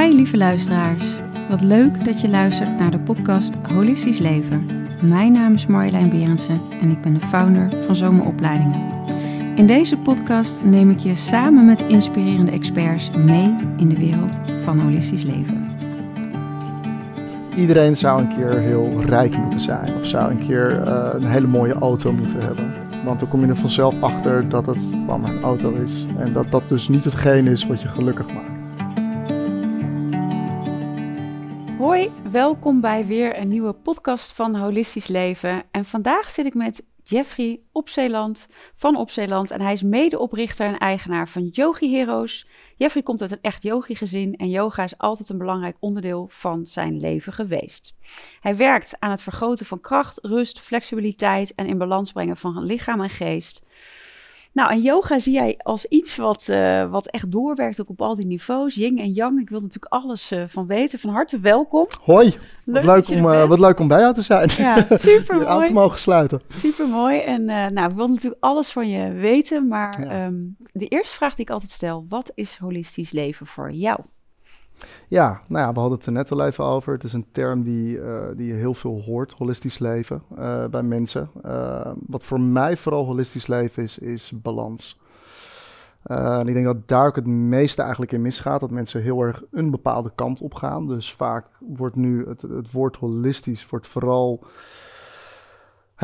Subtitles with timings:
[0.00, 1.04] Hi lieve luisteraars.
[1.48, 4.66] Wat leuk dat je luistert naar de podcast Holistisch Leven.
[5.02, 8.80] Mijn naam is Marjolein Berendsen en ik ben de founder van Zomeropleidingen.
[9.54, 14.78] In deze podcast neem ik je samen met inspirerende experts mee in de wereld van
[14.78, 15.70] holistisch leven.
[17.56, 21.46] Iedereen zou een keer heel rijk moeten zijn of zou een keer eh, een hele
[21.46, 22.72] mooie auto moeten hebben.
[23.04, 26.06] Want dan kom je er vanzelf achter dat het maar een auto is.
[26.18, 28.63] En dat dat dus niet hetgeen is wat je gelukkig maakt.
[31.94, 35.62] Hoi, welkom bij weer een nieuwe podcast van Holistisch Leven.
[35.70, 39.50] En vandaag zit ik met Jeffrey Opzeeland van Opzeeland.
[39.50, 42.46] En hij is medeoprichter en eigenaar van Yogi Heroes.
[42.76, 47.00] Jeffrey komt uit een echt yogi-gezin en yoga is altijd een belangrijk onderdeel van zijn
[47.00, 47.96] leven geweest.
[48.40, 53.00] Hij werkt aan het vergroten van kracht, rust, flexibiliteit en in balans brengen van lichaam
[53.00, 53.62] en geest.
[54.54, 58.16] Nou, en yoga zie jij als iets wat, uh, wat echt doorwerkt ook op al
[58.16, 59.40] die niveaus, yin en yang.
[59.40, 60.98] Ik wil natuurlijk alles uh, van weten.
[60.98, 61.86] Van harte welkom.
[62.02, 64.50] Hoi, leuk wat, leuk om, uh, wat leuk om bij jou te zijn.
[64.56, 65.46] Ja, super mooi.
[65.46, 66.42] aan te mogen sluiten.
[66.48, 67.18] Super mooi.
[67.18, 69.68] En nou, ik wil natuurlijk alles van je weten.
[69.68, 70.26] Maar ja.
[70.26, 74.00] um, de eerste vraag die ik altijd stel, wat is holistisch leven voor jou?
[75.08, 76.92] Ja, nou ja, we hadden het er net al even over.
[76.92, 80.82] Het is een term die, uh, die je heel veel hoort, holistisch leven, uh, bij
[80.82, 81.30] mensen.
[81.44, 85.00] Uh, wat voor mij vooral holistisch leven is, is balans.
[86.02, 88.60] en ik denk dat daar ook het meeste eigenlijk in misgaat.
[88.60, 90.86] Dat mensen heel erg een bepaalde kant op gaan.
[90.86, 94.44] Dus vaak wordt nu het, het woord holistisch wordt vooral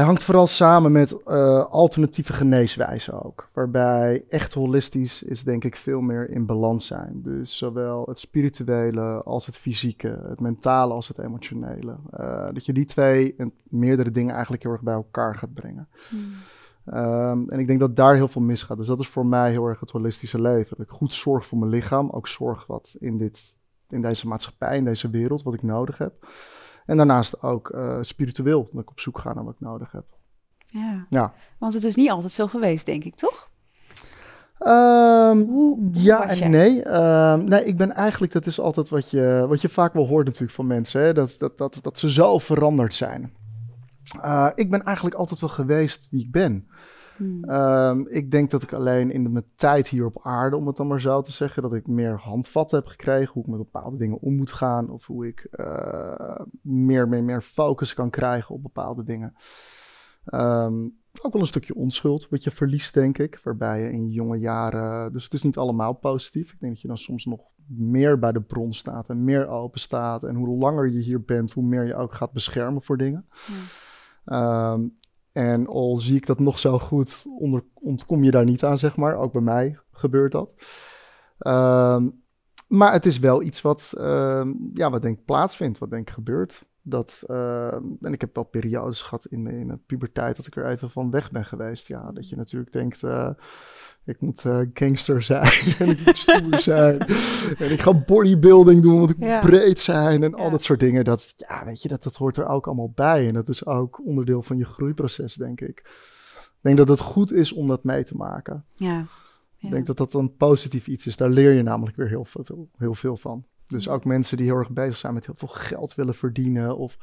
[0.00, 3.48] hij hangt vooral samen met uh, alternatieve geneeswijzen ook.
[3.52, 7.20] Waarbij echt holistisch is denk ik veel meer in balans zijn.
[7.22, 11.96] Dus zowel het spirituele als het fysieke, het mentale als het emotionele.
[12.20, 15.88] Uh, dat je die twee en meerdere dingen eigenlijk heel erg bij elkaar gaat brengen.
[16.08, 16.32] Hmm.
[16.86, 18.76] Um, en ik denk dat daar heel veel misgaat.
[18.76, 20.76] Dus dat is voor mij heel erg het holistische leven.
[20.76, 23.56] Dat ik goed zorg voor mijn lichaam, ook zorg wat in, dit,
[23.88, 26.26] in deze maatschappij, in deze wereld, wat ik nodig heb.
[26.90, 30.04] En daarnaast ook uh, spiritueel, dat ik op zoek ga naar wat ik nodig heb.
[30.66, 31.06] Ja.
[31.08, 33.48] ja, want het is niet altijd zo geweest, denk ik, toch?
[34.60, 36.88] Um, hoe, ja en nee.
[36.88, 40.26] Um, nee, ik ben eigenlijk, dat is altijd wat je, wat je vaak wel hoort
[40.26, 41.12] natuurlijk van mensen, hè?
[41.12, 43.34] Dat, dat, dat, dat ze zo veranderd zijn.
[44.24, 46.68] Uh, ik ben eigenlijk altijd wel geweest wie ik ben.
[47.20, 47.50] Hmm.
[47.50, 50.76] Um, ik denk dat ik alleen in de, mijn tijd hier op aarde, om het
[50.76, 53.32] dan maar zo te zeggen, dat ik meer handvatten heb gekregen.
[53.32, 54.90] Hoe ik met bepaalde dingen om moet gaan.
[54.90, 59.34] Of hoe ik uh, meer, meer, meer focus kan krijgen op bepaalde dingen.
[60.34, 63.40] Um, ook wel een stukje onschuld, wat je verliest, denk ik.
[63.42, 65.12] Waarbij je in jonge jaren.
[65.12, 66.52] Dus het is niet allemaal positief.
[66.52, 69.80] Ik denk dat je dan soms nog meer bij de bron staat en meer open
[69.80, 70.22] staat.
[70.22, 73.26] En hoe langer je hier bent, hoe meer je ook gaat beschermen voor dingen.
[74.24, 74.72] Ja.
[74.72, 74.98] Um,
[75.40, 78.96] en al zie ik dat nog zo goed, onder, ontkom je daar niet aan, zeg
[78.96, 79.16] maar.
[79.16, 80.54] Ook bij mij gebeurt dat.
[81.38, 82.22] Um,
[82.68, 86.14] maar het is wel iets wat, uh, ja, wat denk ik plaatsvindt, wat denk ik
[86.14, 86.64] gebeurt.
[86.82, 90.66] Dat, uh, en ik heb wel periodes gehad in, in mijn puberteit dat ik er
[90.66, 91.88] even van weg ben geweest.
[91.88, 93.30] Ja, dat je natuurlijk denkt, uh,
[94.04, 96.98] ik moet uh, gangster zijn en ik moet stoer zijn.
[97.58, 100.36] en ik ga bodybuilding doen, want ik moet breed zijn en ja.
[100.36, 101.04] al dat soort dingen.
[101.04, 103.26] Dat, ja, weet je, dat, dat hoort er ook allemaal bij.
[103.26, 105.78] En dat is ook onderdeel van je groeiproces, denk ik.
[106.60, 108.64] Ik denk dat het goed is om dat mee te maken.
[108.74, 109.04] Ja.
[109.56, 109.68] ja.
[109.68, 111.16] Ik denk dat dat een positief iets is.
[111.16, 113.44] Daar leer je namelijk weer heel veel, heel veel van.
[113.66, 116.76] Dus ook mensen die heel erg bezig zijn met heel veel geld willen verdienen.
[116.76, 116.98] Of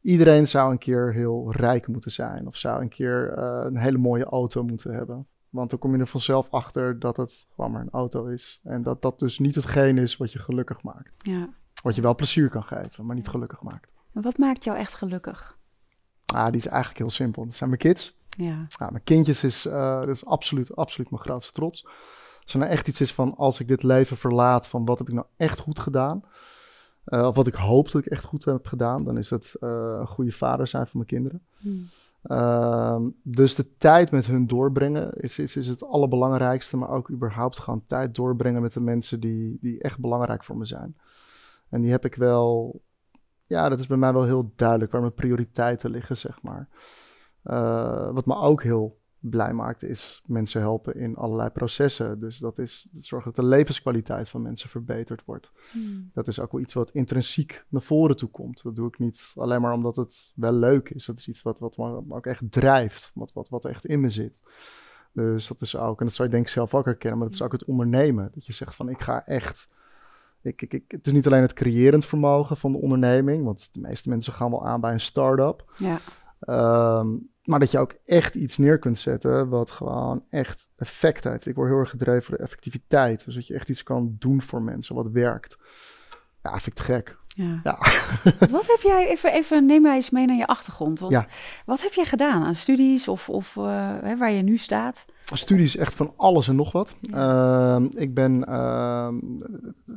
[0.00, 2.46] iedereen zou een keer heel rijk moeten zijn.
[2.46, 5.26] Of zou een keer uh, een hele mooie auto moeten hebben.
[5.50, 8.60] Want dan kom je er vanzelf achter dat het gewoon maar een auto is.
[8.62, 11.12] En dat dat dus niet hetgeen is wat je gelukkig maakt.
[11.16, 11.48] Ja.
[11.82, 13.90] Wat je wel plezier kan geven, maar niet gelukkig maakt.
[14.12, 15.58] En wat maakt jou echt gelukkig?
[16.34, 17.44] Ah, die is eigenlijk heel simpel.
[17.44, 18.16] Dat zijn mijn kids.
[18.28, 18.66] Ja.
[18.78, 21.86] Nou, mijn kindjes is, uh, dat is absoluut, absoluut mijn grootste trots.
[22.42, 25.08] Als er nou echt iets is van als ik dit leven verlaat, van wat heb
[25.08, 26.22] ik nou echt goed gedaan?
[27.06, 29.96] Uh, of wat ik hoop dat ik echt goed heb gedaan, dan is het uh,
[30.00, 31.42] een goede vader zijn voor mijn kinderen.
[31.56, 31.88] Hmm.
[32.24, 37.58] Uh, dus de tijd met hun doorbrengen is, is, is het allerbelangrijkste, maar ook überhaupt
[37.58, 40.96] gewoon tijd doorbrengen met de mensen die, die echt belangrijk voor me zijn.
[41.68, 42.82] En die heb ik wel,
[43.46, 46.68] ja, dat is bij mij wel heel duidelijk waar mijn prioriteiten liggen, zeg maar.
[47.44, 52.20] Uh, wat me ook heel blij maakt, is mensen helpen in allerlei processen.
[52.20, 55.50] Dus dat is dat zorgt dat de levenskwaliteit van mensen verbeterd wordt.
[55.70, 56.10] Hmm.
[56.12, 58.62] Dat is ook wel iets wat intrinsiek naar voren toe komt.
[58.62, 61.06] Dat doe ik niet alleen maar omdat het wel leuk is.
[61.06, 64.10] Dat is iets wat, wat me ook echt drijft, wat, wat, wat echt in me
[64.10, 64.42] zit.
[65.12, 67.36] Dus dat is ook, en dat zou je denk ik zelf ook herkennen, maar dat
[67.36, 68.30] is ook het ondernemen.
[68.34, 69.68] Dat je zegt van ik ga echt.
[70.42, 73.80] Ik, ik, ik, het is niet alleen het creërend vermogen van de onderneming, want de
[73.80, 75.72] meeste mensen gaan wel aan bij een start-up.
[75.76, 75.98] Ja.
[76.40, 81.46] Um, maar dat je ook echt iets neer kunt zetten wat gewoon echt effect heeft.
[81.46, 83.24] Ik word heel erg gedreven door de effectiviteit.
[83.24, 85.56] Dus dat je echt iets kan doen voor mensen wat werkt.
[86.42, 87.16] Ja, vind ik te gek.
[87.26, 87.60] Ja.
[87.62, 87.78] ja.
[88.50, 91.04] wat heb jij, even, even neem mij eens mee naar je achtergrond.
[91.08, 91.26] ja.
[91.66, 93.64] Wat heb jij gedaan aan studies of, of uh,
[94.00, 95.04] hè, waar je nu staat?
[95.36, 96.94] Studies echt van alles en nog wat.
[97.14, 99.08] Uh, ik, ben, uh,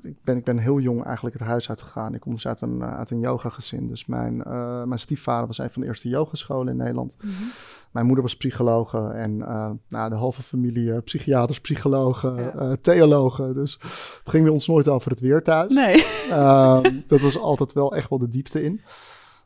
[0.02, 2.14] ik, ben, ik ben heel jong eigenlijk het huis uitgegaan.
[2.14, 3.88] Ik kom dus uit een, uit een yoga gezin.
[3.88, 7.16] Dus mijn, uh, mijn stiefvader was een van de eerste yogascholen in Nederland.
[7.22, 7.52] Mm -hmm.
[7.92, 12.76] Mijn moeder was psychologe en uh, nou, de halve familie psychiaters, psychologen, ja.
[12.82, 13.54] theologen.
[13.54, 13.78] Dus
[14.18, 15.74] het ging bij ons nooit over het weer thuis.
[15.74, 16.06] Nee.
[16.30, 18.82] Ehm, dat was altijd wel echt wel de diepte in.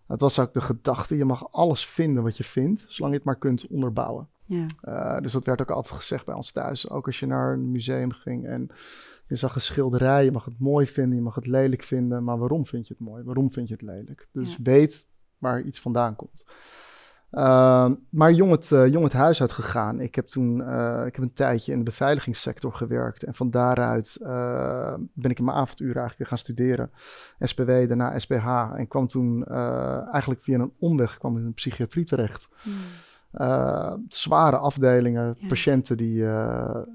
[0.08, 3.28] Het was ook de gedachte, je mag alles vinden wat je vindt, zolang je het
[3.28, 4.28] maar kunt onderbouwen.
[4.46, 5.20] Ja.
[5.20, 6.90] dus dat werd ook altijd gezegd bij ons thuis.
[6.90, 8.70] Ook als je naar een museum ging en
[9.28, 12.24] je zag een schilderij, je mag het mooi vinden, je mag het lelijk vinden.
[12.24, 13.24] Maar waarom vind je het mooi?
[13.24, 14.28] Waarom vind je het lelijk?
[14.32, 14.58] Dus ja.
[14.64, 15.08] weet
[15.38, 16.46] waar iets vandaan komt.
[17.32, 20.00] Uh, maar jong het, uh, jong het huis uitgegaan.
[20.00, 23.24] Ik heb toen uh, ik heb een tijdje in de beveiligingssector gewerkt.
[23.24, 24.18] En van daaruit
[25.14, 26.92] ben ik in mijn avonduren eigenlijk weer gaan studeren.
[27.40, 28.72] SPW, daarna SPH.
[28.76, 29.46] En kwam toen
[30.12, 32.48] eigenlijk via een omweg kwam in de psychiatrie terecht.
[33.36, 34.06] Hmm.
[34.08, 35.48] zware afdelingen, ja.
[35.48, 36.18] patiënten die,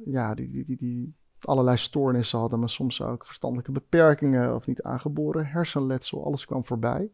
[0.05, 4.83] ja, die, die, die, die allerlei stoornissen hadden, maar soms ook verstandelijke beperkingen of niet
[4.83, 6.25] aangeboren hersenletsel.
[6.25, 7.11] Alles kwam voorbij.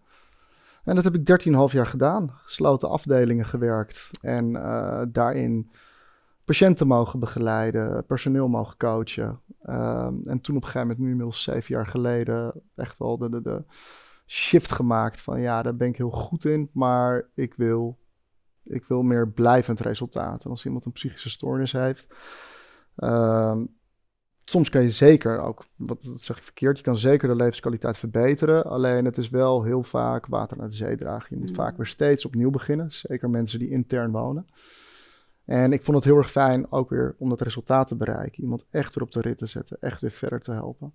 [0.85, 2.31] En dat heb ik 13,5 jaar gedaan.
[2.33, 4.11] Gesloten afdelingen gewerkt.
[4.21, 5.71] En uh, daarin
[6.45, 9.41] patiënten mogen begeleiden, personeel mogen coachen.
[9.63, 13.43] En toen op een gegeven moment, nu inmiddels zeven jaar geleden, echt wel de, de,
[13.43, 13.65] de
[14.27, 17.99] shift gemaakt van ja, daar ben ik heel goed in, maar ik wil,
[18.67, 20.45] ik wil meer blijvend resultaat.
[20.45, 22.07] En als iemand een psychische stoornis heeft,
[22.97, 23.57] uh,
[24.45, 27.99] soms kan je zeker ook, wat dat zeg ik verkeerd, je kan zeker de levenskwaliteit
[27.99, 28.65] verbeteren.
[28.65, 31.27] Alleen het is wel heel vaak water naar de zee dragen.
[31.31, 31.55] Je moet mm.
[31.55, 32.93] vaak weer steeds opnieuw beginnen.
[32.93, 34.47] Zeker mensen die intern wonen.
[35.45, 38.43] En ik vond het heel erg fijn ook weer om dat resultaat te bereiken.
[38.43, 40.95] Iemand echt weer op de rit te zetten, echt weer verder te helpen.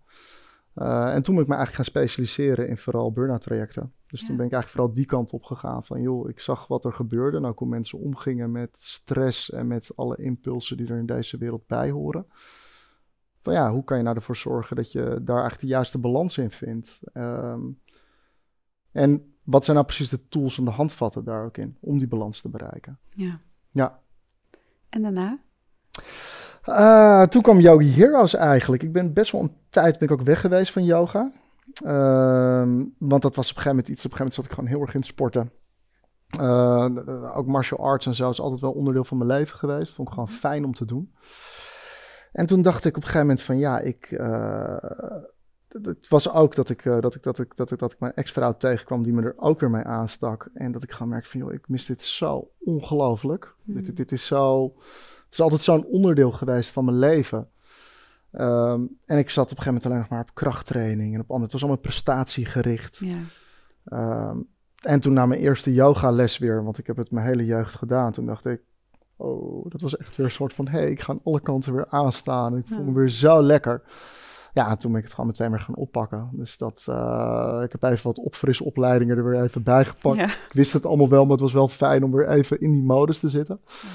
[0.76, 3.94] Uh, en toen ben ik me eigenlijk gaan specialiseren in vooral burn-out trajecten.
[4.08, 4.28] Dus ja.
[4.28, 6.94] toen ben ik eigenlijk vooral die kant op gegaan van joh, ik zag wat er
[6.94, 11.06] gebeurde en ook hoe mensen omgingen met stress en met alle impulsen die er in
[11.06, 12.26] deze wereld bij horen
[13.42, 16.38] van ja, hoe kan je nou ervoor zorgen dat je daar eigenlijk de juiste balans
[16.38, 17.00] in vindt?
[17.14, 17.82] Um,
[18.92, 22.08] en wat zijn nou precies de tools en de handvatten daar ook in om die
[22.08, 23.00] balans te bereiken?
[23.10, 23.40] Ja.
[23.72, 24.02] Ja.
[24.90, 25.40] En daarna?
[26.66, 28.84] Uh, toen kwam Yogi Heroes eigenlijk.
[28.84, 31.32] Ik ben best wel een tijd ben ik ook weg geweest van yoga.
[31.86, 34.06] Uh, want dat was op een gegeven moment iets.
[34.06, 35.52] Op een gegeven moment zat ik gewoon heel erg in het sporten.
[36.40, 39.94] Uh, ook martial arts en zo is altijd wel onderdeel van mijn leven geweest.
[39.94, 41.14] Vond ik gewoon fijn om te doen.
[42.32, 44.12] En toen dacht ik op een gegeven moment van ja, ik.
[44.12, 44.76] Uh,
[45.68, 48.14] het was ook dat ik, uh, dat ik, dat ik, dat ik, dat ik mijn
[48.14, 50.50] ex-vrouw tegenkwam die me er ook weer mee aanstak.
[50.54, 53.56] En dat ik gewoon merkte van joh, ik mis dit zo ongelooflijk.
[53.64, 53.84] Mm.
[53.84, 54.74] Dit, dit is zo.
[55.32, 57.48] Het is altijd zo'n onderdeel geweest van mijn leven.
[58.32, 61.28] Um, en ik zat op een gegeven moment alleen nog maar op krachttraining en op
[61.28, 61.44] andere.
[61.44, 62.98] Het was allemaal prestatiegericht.
[62.98, 64.30] Yeah.
[64.30, 64.48] Um,
[64.82, 68.12] en toen na mijn eerste yogales weer, want ik heb het mijn hele jeugd gedaan,
[68.12, 68.62] toen dacht ik,
[69.16, 71.74] oh, dat was echt weer een soort van, hé, hey, ik ga aan alle kanten
[71.74, 72.58] weer aanstaan.
[72.58, 73.82] Ik voel me weer zo lekker.
[74.52, 76.30] Ja, en toen ben ik het gewoon meteen weer gaan oppakken.
[76.32, 80.20] Dus dat, uh, ik heb even wat opfrisopleidingen er weer even bij gepakt.
[80.20, 82.84] Ik wist het allemaal wel, maar het was wel fijn om weer even in die
[82.84, 83.60] modus te zitten.
[83.64, 83.88] Ja.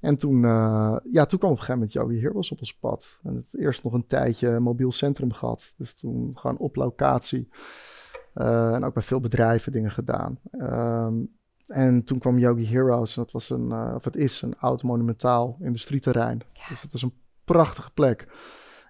[0.00, 3.20] En toen, uh, ja, toen kwam op een gegeven moment Joey Heroes op ons pad.
[3.22, 5.74] En het eerst nog een tijdje mobiel centrum gehad.
[5.76, 7.48] Dus toen gewoon op locatie.
[8.34, 10.38] Uh, en ook bij veel bedrijven dingen gedaan.
[10.50, 13.16] Um, en toen kwam Yogi Heroes.
[13.16, 16.42] En dat was een, uh, of het is een oud monumentaal industrieterrein.
[16.52, 16.68] Ja.
[16.68, 18.28] Dus het was een prachtige plek.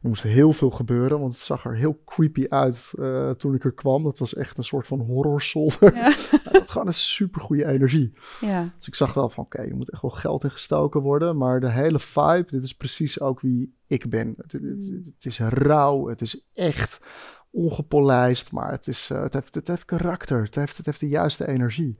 [0.02, 3.64] Er moest heel veel gebeuren, want het zag er heel creepy uit uh, toen ik
[3.64, 4.02] er kwam.
[4.02, 5.94] Dat was echt een soort van horrorzolder.
[5.98, 6.14] Ja.
[6.52, 8.12] dat gewoon een super goede energie.
[8.40, 8.72] Ja.
[8.76, 11.36] Dus ik zag wel van, oké, okay, er moet echt wel geld in gestoken worden.
[11.36, 14.34] Maar de hele vibe, dit is precies ook wie ik ben.
[14.36, 15.02] Het, het, mm.
[15.14, 17.00] het is rauw, het is echt
[17.50, 20.42] ongepolijst, maar het, is, uh, het, heeft, het heeft karakter.
[20.42, 21.98] Het heeft, het heeft de juiste energie.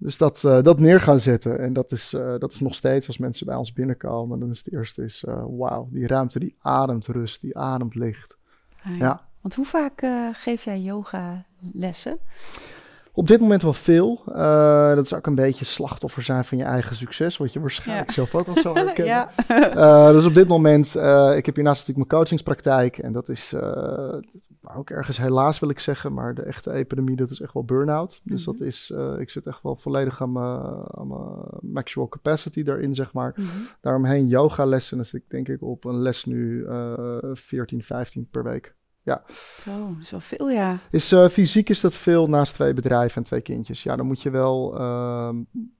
[0.00, 1.58] Dus dat, uh, dat neer gaan zetten.
[1.58, 4.40] En dat is, uh, dat is nog steeds als mensen bij ons binnenkomen.
[4.40, 8.36] Dan is het eerste is, uh, wauw, die ruimte die ademt rust, die ademt licht.
[8.82, 8.96] Ah, ja.
[8.96, 9.26] ja.
[9.40, 12.18] Want hoe vaak geef jij yoga lessen?
[13.12, 14.22] Op dit moment wel veel.
[14.94, 18.14] Dat is ook een beetje slachtoffer zijn van je eigen succes, wat je waarschijnlijk ja.
[18.14, 19.28] zelf ook wel zo herkennen.
[19.48, 20.12] ja.
[20.12, 20.86] dus op dit moment,
[21.36, 23.54] ik heb hiernaast natuurlijk mijn coachingspraktijk en dat is
[24.62, 28.20] ook ergens helaas wil ik zeggen, maar de echte epidemie, dat is echt wel burn-out.
[28.24, 28.58] Dus mm -hmm.
[28.58, 31.26] dat is, ik zit echt wel volledig aan mijn
[31.60, 33.32] maximum capacity daarin, zeg maar.
[33.36, 33.66] Mm -hmm.
[33.80, 36.66] Daaromheen yoga lessen, dus ik denk ik op een les nu
[37.32, 38.76] 14, 15 per week.
[39.08, 39.22] Ja.
[39.62, 40.78] Zo, dat is wel veel, ja.
[40.90, 43.82] Is, uh, fysiek is dat veel naast twee bedrijven en twee kindjes.
[43.82, 44.80] Ja, dan moet je wel...
[44.80, 45.30] Uh,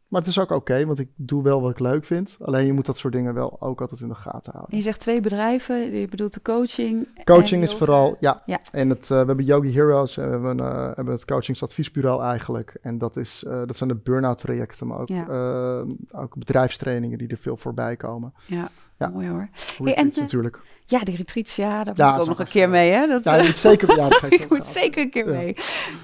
[0.08, 2.36] Maar het is ook oké, want ik doe wel wat ik leuk vind.
[2.40, 4.76] Alleen je moet dat soort dingen wel ook altijd in de gaten houden.
[4.76, 7.08] je zegt twee bedrijven, je bedoelt de coaching.
[7.24, 8.42] Coaching is vooral, ja.
[8.46, 8.60] ja.
[8.72, 12.78] En het, uh, we hebben Yogi Heroes, we hebben, uh, hebben het coachingsadviesbureau eigenlijk.
[12.82, 15.84] En dat, is, uh, dat zijn de burn-out trajecten, maar ook, ja.
[16.12, 18.32] ook bedrijfstrainingen die er veel voorbij komen.
[18.46, 19.08] Ja, ja.
[19.08, 19.48] mooi hoor.
[19.84, 20.60] Hey, en, natuurlijk.
[20.86, 22.90] Ja, die retreats, ja, daar moet ik ook nog een keer mee.
[22.90, 23.06] Hè?
[23.06, 25.54] Dat, ja, je moet zeker, ja, ik moet zeker een keer mee.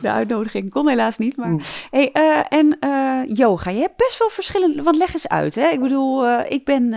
[0.00, 1.36] De uitnodiging kon helaas niet.
[1.36, 1.60] Maar, mm.
[1.90, 4.82] hey, uh, en uh, yoga, je hebt best wel verschillende...
[4.82, 5.68] Want leg eens uit, hè?
[5.68, 6.88] Ik bedoel, uh, ik ben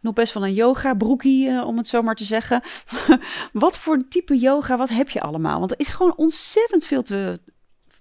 [0.00, 2.62] nog best wel een yoga broekie, om het zo maar te zeggen.
[3.52, 5.58] wat voor type yoga, wat heb je allemaal?
[5.58, 7.40] Want er is gewoon ontzettend veel te,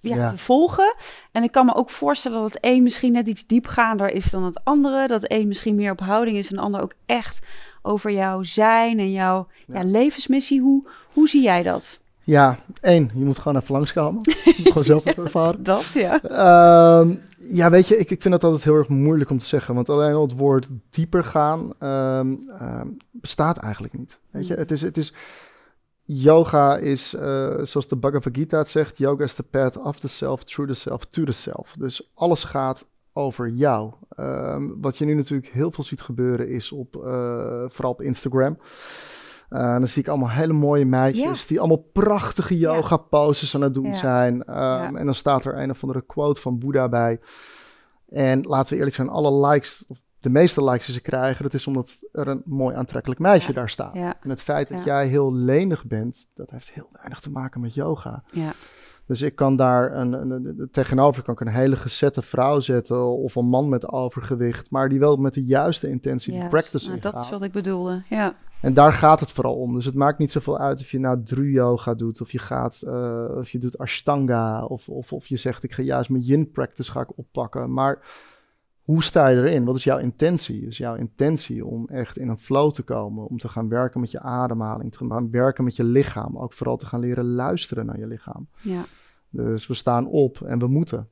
[0.09, 0.95] ja, ja, te volgen.
[1.31, 4.43] En ik kan me ook voorstellen dat het een misschien net iets diepgaander is dan
[4.43, 5.07] het andere.
[5.07, 7.39] Dat het een misschien meer op houding is en de ander ook echt
[7.81, 9.83] over jouw zijn en jouw ja.
[9.83, 10.61] levensmissie.
[10.61, 11.99] Hoe, hoe zie jij dat?
[12.25, 14.21] Ja, één, je moet gewoon even langskomen.
[14.63, 15.63] gewoon zelf ervaren.
[15.63, 16.19] Dat, ja.
[16.23, 19.75] Uh, ja, weet je, ik, ik vind het altijd heel erg moeilijk om te zeggen.
[19.75, 24.17] Want alleen al het woord dieper gaan um, um, bestaat eigenlijk niet.
[24.31, 24.59] Weet je, mm.
[24.59, 24.81] het is...
[24.81, 25.13] Het is
[26.07, 27.21] Yoga is, uh,
[27.61, 30.79] zoals de Bhagavad Gita het zegt, yoga is the path of the self, through the
[30.79, 31.75] self, to the self.
[31.77, 33.93] Dus alles gaat over jou.
[34.09, 37.03] Ehm, wat je nu natuurlijk heel veel ziet gebeuren is op, uh,
[37.67, 38.57] vooral op Instagram.
[39.49, 43.73] Uh, dan zie ik allemaal hele mooie meisjes die allemaal prachtige yoga poses aan het
[43.73, 44.33] doen zijn.
[44.33, 47.19] Um, en dan staat er een of andere quote van Boeddha bij.
[48.09, 51.53] En laten we eerlijk zijn, alle likes, of de meeste likes die ze krijgen, dat
[51.53, 53.95] is omdat er een mooi aantrekkelijk meisje daar staat.
[53.95, 57.73] En het feit dat jij heel lenig bent, dat heeft heel weinig te maken met
[57.73, 58.23] yoga.
[58.31, 58.51] Ja.
[59.05, 63.35] Dus ik kan daar een, een, tegenover kan ik een hele gezette vrouw zetten of
[63.35, 67.19] een man met overgewicht, maar die wel met de juiste intentie de practice nou, Dat
[67.19, 68.35] is wat ik bedoelde, ja.
[68.61, 69.73] En daar gaat het vooral om.
[69.73, 72.81] Dus het maakt niet zoveel uit of je nou Dru yoga doet, of je gaat,
[72.83, 76.51] uh, of je doet Ashtanga, of, of, of je zegt ik ga juist mijn Yin
[76.51, 77.73] practice ga ik oppakken.
[77.73, 77.99] Maar
[78.85, 79.65] hoe sta je erin?
[79.65, 80.65] Wat is jouw intentie?
[80.65, 84.11] Is jouw intentie om echt in een flow te komen, om te gaan werken met
[84.11, 87.99] je ademhaling, te gaan werken met je lichaam, ook vooral te gaan leren luisteren naar
[87.99, 88.47] je lichaam.
[88.61, 88.85] Ja.
[89.29, 91.09] Dus we staan op en we moeten.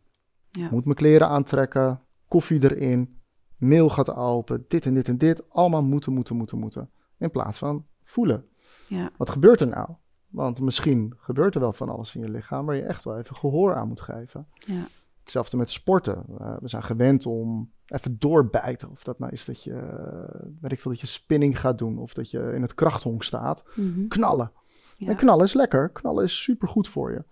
[0.50, 0.68] Ja.
[0.72, 3.22] Moet mijn kleren aantrekken, koffie erin,
[3.58, 5.50] mail gaat open, dit en dit en dit.
[5.50, 6.90] Allemaal moeten, moeten, moeten, moeten.
[7.18, 8.46] In plaats van voelen.
[8.88, 9.10] Ja.
[9.18, 9.90] Wat gebeurt er nou?
[10.30, 13.36] Want misschien gebeurt er wel van alles in je lichaam waar je echt wel even
[13.36, 14.48] gehoor aan moet geven.
[14.58, 14.88] Ja.
[15.24, 16.26] Hetzelfde met sporten.
[16.42, 18.90] Uh, we zijn gewend om even doorbijten.
[18.90, 21.98] Of dat nou is dat je, uh, weet ik veel, dat je spinning gaat doen.
[21.98, 23.64] Of dat je in het krachthonk staat.
[23.76, 24.08] Mm -hmm.
[24.08, 24.52] Knallen.
[24.96, 25.08] Ja.
[25.08, 25.90] En knallen is lekker.
[25.90, 27.24] Knallen is super goed voor je.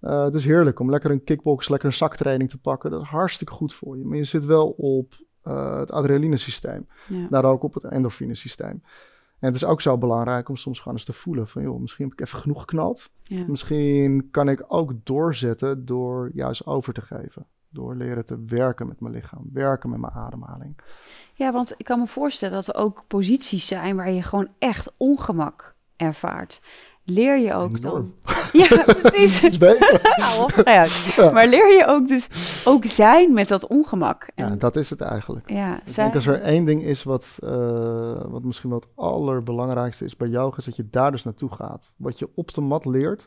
[0.00, 2.90] Uh, het is heerlijk om lekker een kickbox, lekker een zaktraining te pakken.
[2.90, 4.04] Dat is hartstikke goed voor je.
[4.04, 6.86] Maar je zit wel op uh, het adrenalinesysteem.
[7.08, 7.26] Ja.
[7.30, 8.82] Daar ook op het endorfinesysteem.
[9.38, 11.62] En het is ook zo belangrijk om soms gewoon eens te voelen van...
[11.62, 13.10] joh, misschien heb ik even genoeg geknald.
[13.22, 13.44] Ja.
[13.46, 17.46] Misschien kan ik ook doorzetten door juist over te geven.
[17.68, 20.76] Door leren te werken met mijn lichaam, werken met mijn ademhaling.
[21.34, 24.92] Ja, want ik kan me voorstellen dat er ook posities zijn waar je gewoon echt
[24.96, 26.60] ongemak ervaart
[27.08, 28.12] leer je ook dan.
[28.52, 29.42] Ja, precies.
[29.44, 30.00] Iets beter.
[30.64, 30.86] ja.
[31.32, 32.28] Maar leer je ook dus
[32.64, 34.30] ook zijn met dat ongemak.
[34.34, 35.50] En ja, dat is het eigenlijk.
[35.50, 35.94] Ja, ik zijn...
[35.94, 37.50] denk als er één ding is wat, uh,
[38.28, 41.92] wat misschien wel het allerbelangrijkste is bij yoga, is dat je daar dus naartoe gaat.
[41.96, 43.26] Wat je op de mat leert,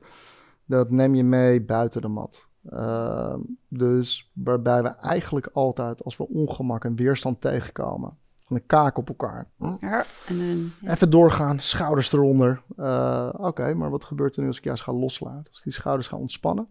[0.66, 2.48] dat neem je mee buiten de mat.
[2.70, 3.36] Uh,
[3.68, 8.18] dus waarbij we eigenlijk altijd, als we ongemak en weerstand tegenkomen,
[8.52, 9.52] een kaak op elkaar.
[9.58, 9.76] Hm?
[9.80, 10.92] Ja, en dan, ja.
[10.92, 12.62] Even doorgaan, schouders eronder.
[12.78, 15.52] Uh, Oké, okay, maar wat gebeurt er nu als ik juist ga loslaten?
[15.52, 16.68] Als die schouders gaan ontspannen.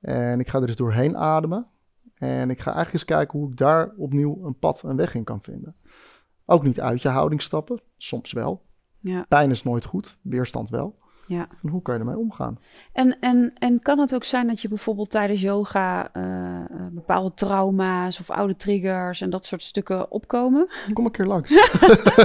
[0.00, 1.66] En ik ga er dus doorheen ademen.
[2.14, 5.24] En ik ga eigenlijk eens kijken hoe ik daar opnieuw een pad, een weg in
[5.24, 5.76] kan vinden.
[6.44, 8.62] Ook niet uit je houding stappen, soms wel.
[8.98, 9.24] Ja.
[9.28, 10.98] Pijn is nooit goed, weerstand wel.
[11.32, 11.46] Ja.
[11.62, 12.58] En hoe kan je ermee omgaan?
[12.92, 16.22] En, en, en kan het ook zijn dat je bijvoorbeeld tijdens yoga uh,
[16.90, 20.68] bepaalde trauma's of oude triggers en dat soort stukken opkomen?
[20.92, 21.50] Kom een keer langs.
[21.52, 21.58] ik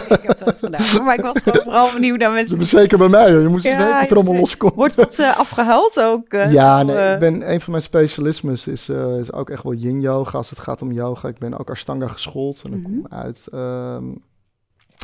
[0.10, 2.66] heb het wel eens gedaan, maar ik was gewoon vooral benieuwd naar mensen.
[2.66, 4.74] Zeker bij mij, je moest ja, eens weten wat er allemaal loskomt.
[4.74, 6.32] Wordt wat uh, afgehuild ook?
[6.32, 10.38] ja, nee, ik ben, een van mijn specialismes is, is ook echt wel yin yoga
[10.38, 11.28] als het gaat om yoga.
[11.28, 13.02] Ik ben ook Ashtanga geschoold en ik mm -hmm.
[13.02, 13.48] kom uit...
[13.54, 14.26] Um,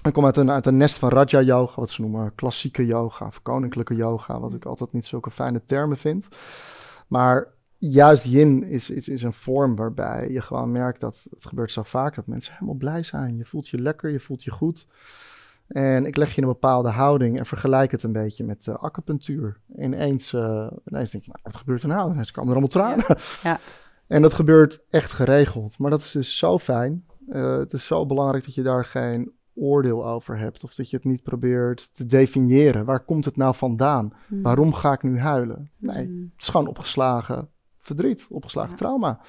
[0.04, 3.26] ik kom uit een, uit een nest van Raja Yoga, wat ze noemen klassieke yoga
[3.26, 6.28] of koninklijke yoga, wat ik altijd niet zulke fijne termen vind.
[7.08, 11.72] Maar juist yin is, is, is een vorm waarbij je gewoon merkt dat het gebeurt
[11.72, 13.38] zo vaak dat mensen helemaal blij zijn.
[13.38, 14.88] Je voelt je lekker, je voelt je goed.
[15.68, 18.76] En ik leg je in een bepaalde houding en vergelijk het een beetje met uh,
[18.76, 19.60] acupunctuur.
[19.78, 22.12] Ineens, uh, ineens denk je, nou, wat gebeurt er nou?
[22.12, 23.06] Ineens komen er allemaal tranen.
[23.08, 23.16] Ja.
[23.44, 23.60] ja.
[24.08, 25.78] En dat gebeurt echt geregeld.
[25.78, 27.06] Maar dat is dus zo fijn.
[27.30, 30.64] Uh, het is zo belangrijk dat je daar geen oordeel over hebt.
[30.64, 32.86] Of dat je het niet probeert te definiëren.
[32.86, 34.14] Waar komt het nou vandaan?
[34.28, 34.42] Hmm.
[34.42, 35.72] Waarom ga ik nu huilen?
[35.78, 36.32] Nee, Hmm.
[36.34, 38.78] het is gewoon opgeslagen verdriet, opgeslagen Ja.
[38.78, 39.20] trauma.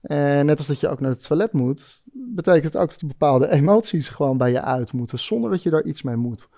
[0.00, 3.48] En net als dat je ook naar het toilet moet, betekent het ook dat bepaalde
[3.50, 6.48] emoties gewoon bij je uit moeten, zonder dat je daar iets mee moet.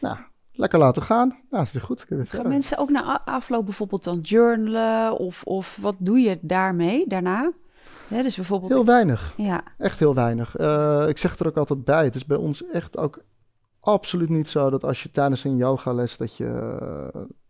[0.00, 0.16] Nou,
[0.52, 1.36] lekker laten gaan.
[1.50, 2.06] Nou, is weer goed.
[2.24, 5.18] Gaan mensen ook na afloop bijvoorbeeld dan journalen?
[5.18, 7.52] Of, of wat doe je daarmee daarna?
[8.08, 8.72] Dus bijvoorbeeld...
[8.72, 9.34] Heel weinig.
[9.36, 9.64] Ja.
[9.78, 10.58] Echt heel weinig.
[10.58, 12.04] Uh, ik zeg er ook altijd bij.
[12.04, 13.22] Het is bij ons echt ook
[13.80, 16.78] absoluut niet zo dat als je tijdens een yogales dat je,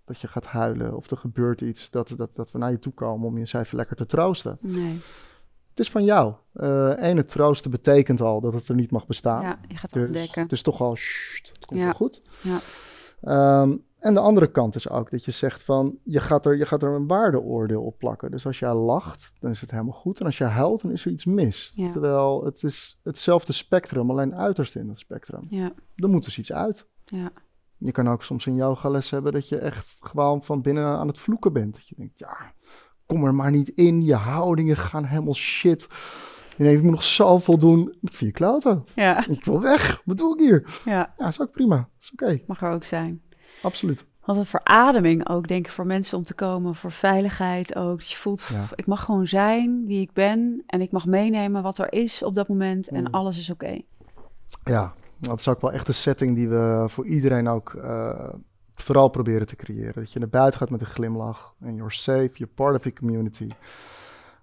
[0.05, 2.93] dat je gaat huilen of er gebeurt iets, dat, dat, dat we naar je toe
[2.93, 4.59] komen om je eens even lekker te troosten.
[4.61, 5.01] Nee.
[5.71, 6.35] Het is van jou.
[6.55, 9.43] Uh, ene troosten betekent al dat het er niet mag bestaan.
[9.43, 10.43] Ja, je gaat dus ontdekken.
[10.43, 12.23] Het is toch al, het komt wel goed.
[12.41, 13.61] Ja.
[13.63, 16.67] Um, en de andere kant is ook dat je zegt van, je gaat, er, je
[16.67, 18.31] gaat er een waardeoordeel op plakken.
[18.31, 20.21] Dus als jij lacht, dan is het helemaal goed.
[20.21, 21.73] En als je huilt, dan is er iets mis.
[21.93, 25.47] Terwijl het is hetzelfde spectrum, alleen uiterst in het spectrum.
[25.49, 25.73] Ja.
[25.97, 26.87] Er moet dus iets uit.
[27.05, 27.31] Ja.
[27.79, 31.19] Je kan ook soms een yogales hebben dat je echt gewoon van binnen aan het
[31.19, 31.75] vloeken bent.
[31.75, 32.53] Dat je denkt, ja,
[33.07, 34.05] kom er maar niet in.
[34.05, 35.89] Je houdingen gaan helemaal shit.
[36.57, 37.85] Je denkt, ik moet nog zoveel doen.
[38.01, 38.85] Dat vind je kloten.
[38.95, 39.27] Ja.
[39.29, 40.03] Ik wil weg.
[40.05, 40.81] Wat doe ik hier?
[40.85, 41.15] Ja.
[41.17, 41.77] Ja, is ook prima.
[41.77, 42.41] Dat is oké.
[42.47, 43.23] Mag er ook zijn.
[43.63, 44.05] Absoluut.
[44.25, 46.75] Wat een verademing ook, denk ik, voor mensen om te komen.
[46.75, 47.99] Voor veiligheid ook.
[47.99, 48.45] Dat je voelt,
[48.75, 50.63] ik mag gewoon zijn wie ik ben.
[50.67, 52.89] En ik mag meenemen wat er is op dat moment.
[52.89, 53.07] En mm.
[53.11, 53.81] alles is oké.
[54.65, 58.29] Ja, dat is ook wel echt een setting die we voor iedereen ook uh,
[58.73, 59.95] vooral proberen te creëren.
[59.95, 61.55] Dat je naar buiten gaat met een glimlach.
[61.61, 63.49] En you're safe, you're part of your community.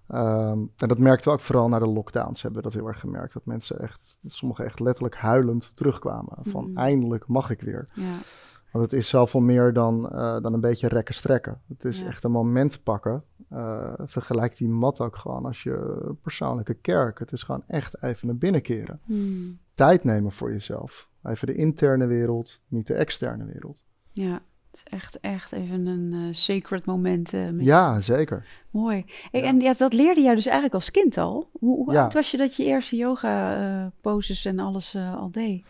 [0.08, 2.42] Ehm, en dat merkten we ook vooral na de lockdowns.
[2.42, 3.32] Hebben we dat heel erg gemerkt.
[3.32, 6.38] Dat mensen echt, sommigen echt letterlijk huilend terugkwamen.
[6.42, 6.76] Van mm.
[6.76, 7.88] eindelijk mag ik weer.
[7.94, 8.04] Ja.
[8.74, 11.60] Want het is zoveel meer dan, uh, dan een beetje rekken strekken.
[11.68, 13.24] Het is echt een moment pakken.
[13.52, 17.18] Uh, vergelijk die mat ook gewoon als je persoonlijke kerk.
[17.18, 19.00] Het is gewoon echt even naar binnen keren.
[19.04, 19.58] Hmm.
[19.74, 21.08] Tijd nemen voor jezelf.
[21.22, 23.84] Even de interne wereld, niet de externe wereld.
[24.12, 27.32] Ja, het is echt, echt even een uh, sacred moment.
[27.58, 28.46] ja, zeker.
[28.70, 29.04] Mooi.
[29.30, 31.50] En ja, dat leerde jij dus eigenlijk als kind al.
[31.52, 35.64] Hoe, hoe oud was je dat je eerste yoga poses en alles al deed?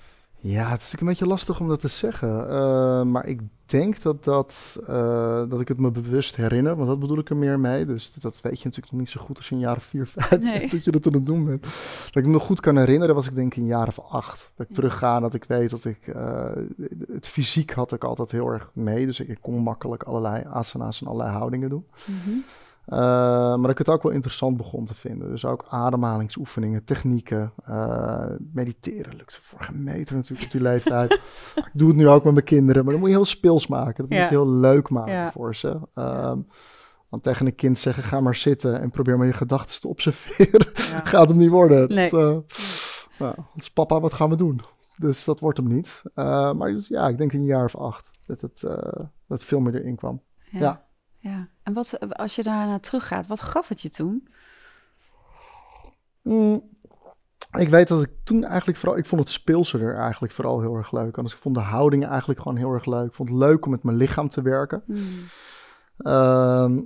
[0.47, 2.47] Ja, het is een beetje lastig om dat te zeggen.
[2.51, 6.99] Uh, maar ik denk dat, dat, uh, dat ik het me bewust herinner, want dat
[6.99, 7.87] bedoel ik er meer mee.
[7.87, 10.07] Dus dat weet je natuurlijk nog niet zo goed als je een jaar of vier,
[10.07, 10.69] vijf nee.
[10.71, 11.63] dat je dat aan het doen bent.
[12.05, 14.51] Dat ik me goed kan herinneren was ik denk een jaar of acht.
[14.57, 16.07] Dat ik terugga, dat ik weet dat ik...
[16.07, 16.51] Uh,
[17.13, 19.07] het fysiek had ik altijd heel erg mee.
[19.07, 21.87] Dus ik, kon makkelijk allerlei asana's en allerlei houdingen doen.
[22.05, 22.45] Mm -hmm.
[22.89, 25.29] Uh, maar ik het ook wel interessant begon te vinden.
[25.29, 31.13] Dus ook ademhalingsoefeningen, technieken, uh, mediteren lukt voor geen meter natuurlijk op die leeftijd.
[31.55, 33.95] ik doe het nu ook met mijn kinderen, maar dan moet je heel speels maken.
[33.95, 35.69] Dat moet je heel leuk maken voor ze.
[35.95, 36.47] Um,
[37.09, 40.67] want tegen een kind zeggen, ga maar zitten en probeer maar je gedachten te observeren.
[41.13, 41.89] Gaat hem niet worden.
[41.89, 42.11] Nee.
[42.11, 42.59] Dat, uh,
[43.19, 44.61] nou, is papa, wat gaan we doen?
[44.97, 46.03] Dus dat wordt hem niet.
[46.57, 48.65] maar dus, ja, ik denk een jaar of acht dat het,
[49.27, 50.23] dat veel meer erin kwam.
[50.51, 50.85] ja.
[51.25, 54.29] Ja, en wat, als je daarna teruggaat, wat gaf het je toen?
[56.23, 56.63] Mm,
[57.59, 60.77] ik weet dat ik toen eigenlijk vooral, ik vond het speelse er eigenlijk vooral heel
[60.77, 61.17] erg leuk.
[61.17, 63.07] Anders ik vond de houdingen eigenlijk gewoon heel erg leuk.
[63.07, 64.83] Ik vond het leuk om met mijn lichaam te werken.
[64.87, 64.99] Mm.
[65.97, 66.81] Ehm,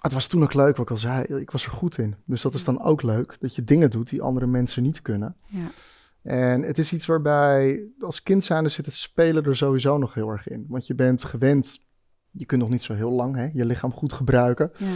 [0.00, 2.16] het was toen ook leuk, wat ik al zei, ik was er goed in.
[2.24, 5.36] Dus dat is dan ook leuk, dat je dingen doet die andere mensen niet kunnen.
[5.46, 5.68] Ja.
[6.22, 10.30] En het is iets waarbij, als kind zijnde zit het spelen er sowieso nog heel
[10.30, 10.64] erg in.
[10.68, 11.86] Want je bent gewend
[12.30, 14.70] je kunt nog niet zo heel lang hè, je lichaam goed gebruiken.
[14.76, 14.86] Ja.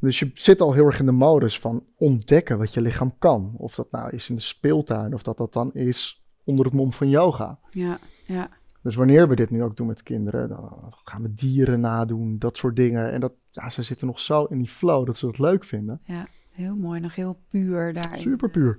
[0.00, 3.54] Dus je zit al heel erg in de modus van ontdekken wat je lichaam kan.
[3.56, 6.92] Of dat nou is in de speeltuin, of dat dat dan is onder het mom
[6.92, 7.58] van yoga.
[7.70, 8.50] Ja, ja.
[8.82, 12.56] Dus wanneer we dit nu ook doen met kinderen, dan gaan we dieren nadoen, dat
[12.56, 13.12] soort dingen.
[13.12, 16.00] En dat, ja, ze zitten nog zo in die flow dat ze het leuk vinden.
[16.04, 18.20] Ja, heel mooi, nog heel puur daarin.
[18.20, 18.78] Super puur.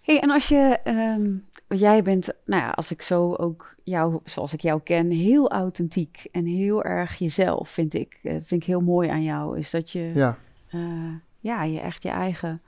[0.00, 4.52] Hey, en als je, um, jij bent, nou ja, als ik zo ook jou, zoals
[4.52, 8.80] ik jou ken, heel authentiek en heel erg jezelf, vind ik, uh, vind ik heel
[8.80, 10.38] mooi aan jou, is dat je, ja,
[10.74, 12.62] uh, ja je echt je eigen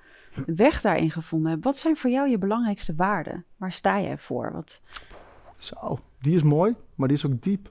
[0.46, 1.64] weg daarin gevonden hebt.
[1.64, 3.44] Wat zijn voor jou je belangrijkste waarden?
[3.56, 4.52] Waar sta jij voor?
[4.52, 4.80] Wat...
[5.56, 7.70] Zo, die is mooi, maar die is ook diep.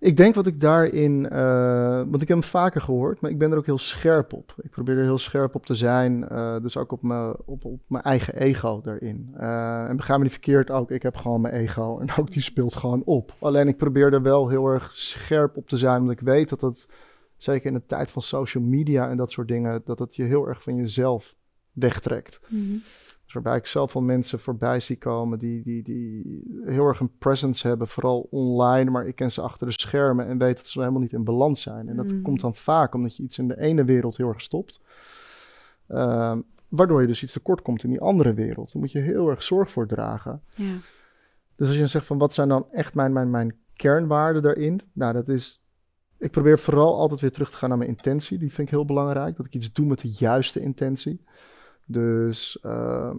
[0.00, 3.50] Ik denk wat ik daarin, uh, want ik heb hem vaker gehoord, maar ik ben
[3.50, 4.54] er ook heel scherp op.
[4.60, 7.80] Ik probeer er heel scherp op te zijn, uh, dus ook op mijn, op, op
[7.86, 9.34] mijn eigen ego daarin.
[9.36, 12.42] Uh, en begrijp me niet verkeerd ook, ik heb gewoon mijn ego en ook die
[12.42, 13.34] speelt gewoon op.
[13.38, 16.60] Alleen ik probeer er wel heel erg scherp op te zijn, omdat ik weet dat
[16.60, 16.88] het,
[17.36, 20.48] zeker in de tijd van social media en dat soort dingen, dat het je heel
[20.48, 21.34] erg van jezelf
[21.72, 22.40] wegtrekt.
[22.48, 22.82] Mm
[23.28, 27.66] dus waarbij ik zoveel mensen voorbij zie komen die, die, die heel erg een presence
[27.66, 31.00] hebben, vooral online, maar ik ken ze achter de schermen en weet dat ze helemaal
[31.00, 31.88] niet in balans zijn.
[31.88, 32.22] En dat mm.
[32.22, 34.80] komt dan vaak omdat je iets in de ene wereld heel erg stopt,
[35.88, 36.38] uh,
[36.68, 38.72] waardoor je dus iets tekort komt in die andere wereld.
[38.72, 40.42] Daar moet je heel erg zorg voor dragen.
[40.50, 40.74] Ja.
[41.56, 44.80] Dus als je dan zegt van wat zijn dan echt mijn, mijn, mijn kernwaarden daarin,
[44.92, 45.66] nou dat is
[46.18, 48.38] ik probeer vooral altijd weer terug te gaan naar mijn intentie.
[48.38, 49.36] Die vind ik heel belangrijk.
[49.36, 51.24] Dat ik iets doe met de juiste intentie.
[51.90, 53.10] Dus uh,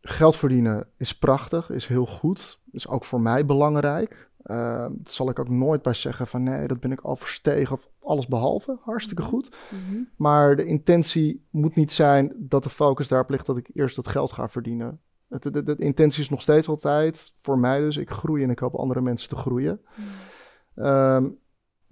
[0.00, 2.60] geld verdienen is prachtig, is heel goed.
[2.72, 4.30] Is ook voor mij belangrijk.
[4.44, 7.88] Uh, zal ik ook nooit bij zeggen van nee, dat ben ik al verstegen of
[8.00, 8.78] alles behalve.
[8.80, 9.50] Hartstikke goed.
[9.68, 10.02] Mhm.
[10.16, 14.08] Maar de intentie moet niet zijn dat de focus daarop ligt dat ik eerst dat
[14.08, 15.00] geld ga verdienen.
[15.26, 18.58] De, de, de, intentie is nog steeds altijd, voor mij dus, ik groei en ik
[18.58, 19.80] hoop andere mensen te groeien.
[19.94, 21.38] Mm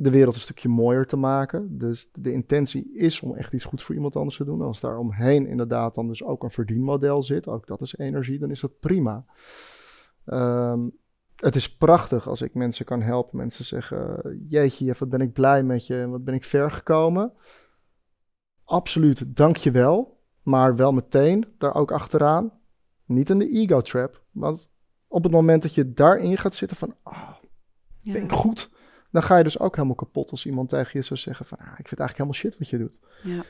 [0.00, 1.78] de wereld een stukje mooier te maken.
[1.78, 4.60] Dus de intentie is om echt iets goeds voor iemand anders te doen.
[4.60, 8.50] Als daar omheen inderdaad dan dus ook een verdienmodel zit, ook dat is energie, dan
[8.50, 9.24] is dat prima.
[10.24, 10.92] Um,
[11.36, 13.36] het is prachtig als ik mensen kan helpen.
[13.36, 17.32] Mensen zeggen, jeetje, wat ben ik blij met je en wat ben ik ver gekomen.
[18.64, 20.20] Absoluut, dank je wel.
[20.42, 22.52] Maar wel meteen daar ook achteraan.
[23.04, 24.22] Niet in de ego trap.
[24.30, 24.70] Want
[25.08, 27.30] op het moment dat je daarin gaat zitten van, ah,
[28.02, 28.76] ben ik goed?
[29.10, 31.78] Dan ga je dus ook helemaal kapot als iemand tegen je zou zeggen van, ah,
[31.78, 33.00] ik vind eigenlijk helemaal shit wat je doet.
[33.22, 33.44] Ja.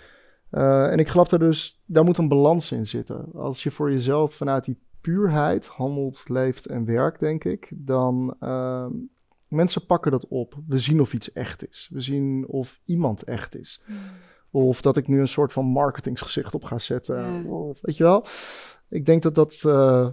[0.51, 3.33] Uh, en ik geloof er dus, daar moet een balans in zitten.
[3.35, 8.87] Als je voor jezelf vanuit die puurheid handelt, leeft en werkt, denk ik, dan uh,
[9.49, 10.55] mensen pakken dat op.
[10.67, 11.91] We zien of iets echt is.
[11.93, 13.83] We zien of iemand echt is.
[13.87, 13.97] Hmm.
[14.51, 17.45] Of dat ik nu een soort van marketingsgezicht op ga zetten.
[17.45, 18.25] Of, weet je wel?
[18.89, 20.09] Ik denk dat dat, uh,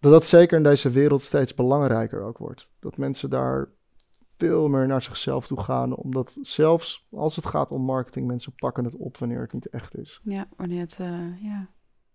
[0.00, 2.70] dat dat zeker in deze wereld steeds belangrijker ook wordt.
[2.80, 3.68] Dat mensen daar
[4.40, 5.96] veel meer naar zichzelf toe gaan.
[5.96, 9.98] Omdat zelfs als het gaat om marketing, mensen pakken het op wanneer het niet echt
[9.98, 10.20] is.
[10.24, 11.08] Ja, wanneer het, uh,
[11.42, 11.66] ja.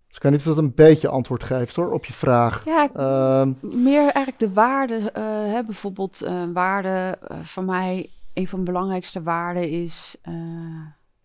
[0.08, 2.66] Dus ik kan niet of dat een beetje antwoord geeft hoor, op je vraag.
[2.66, 5.00] Ja, ehm, meer eigenlijk de waarde.
[5.00, 10.18] Uh, hè, bijvoorbeeld uh, waarde van mij, een van de belangrijkste waarden is,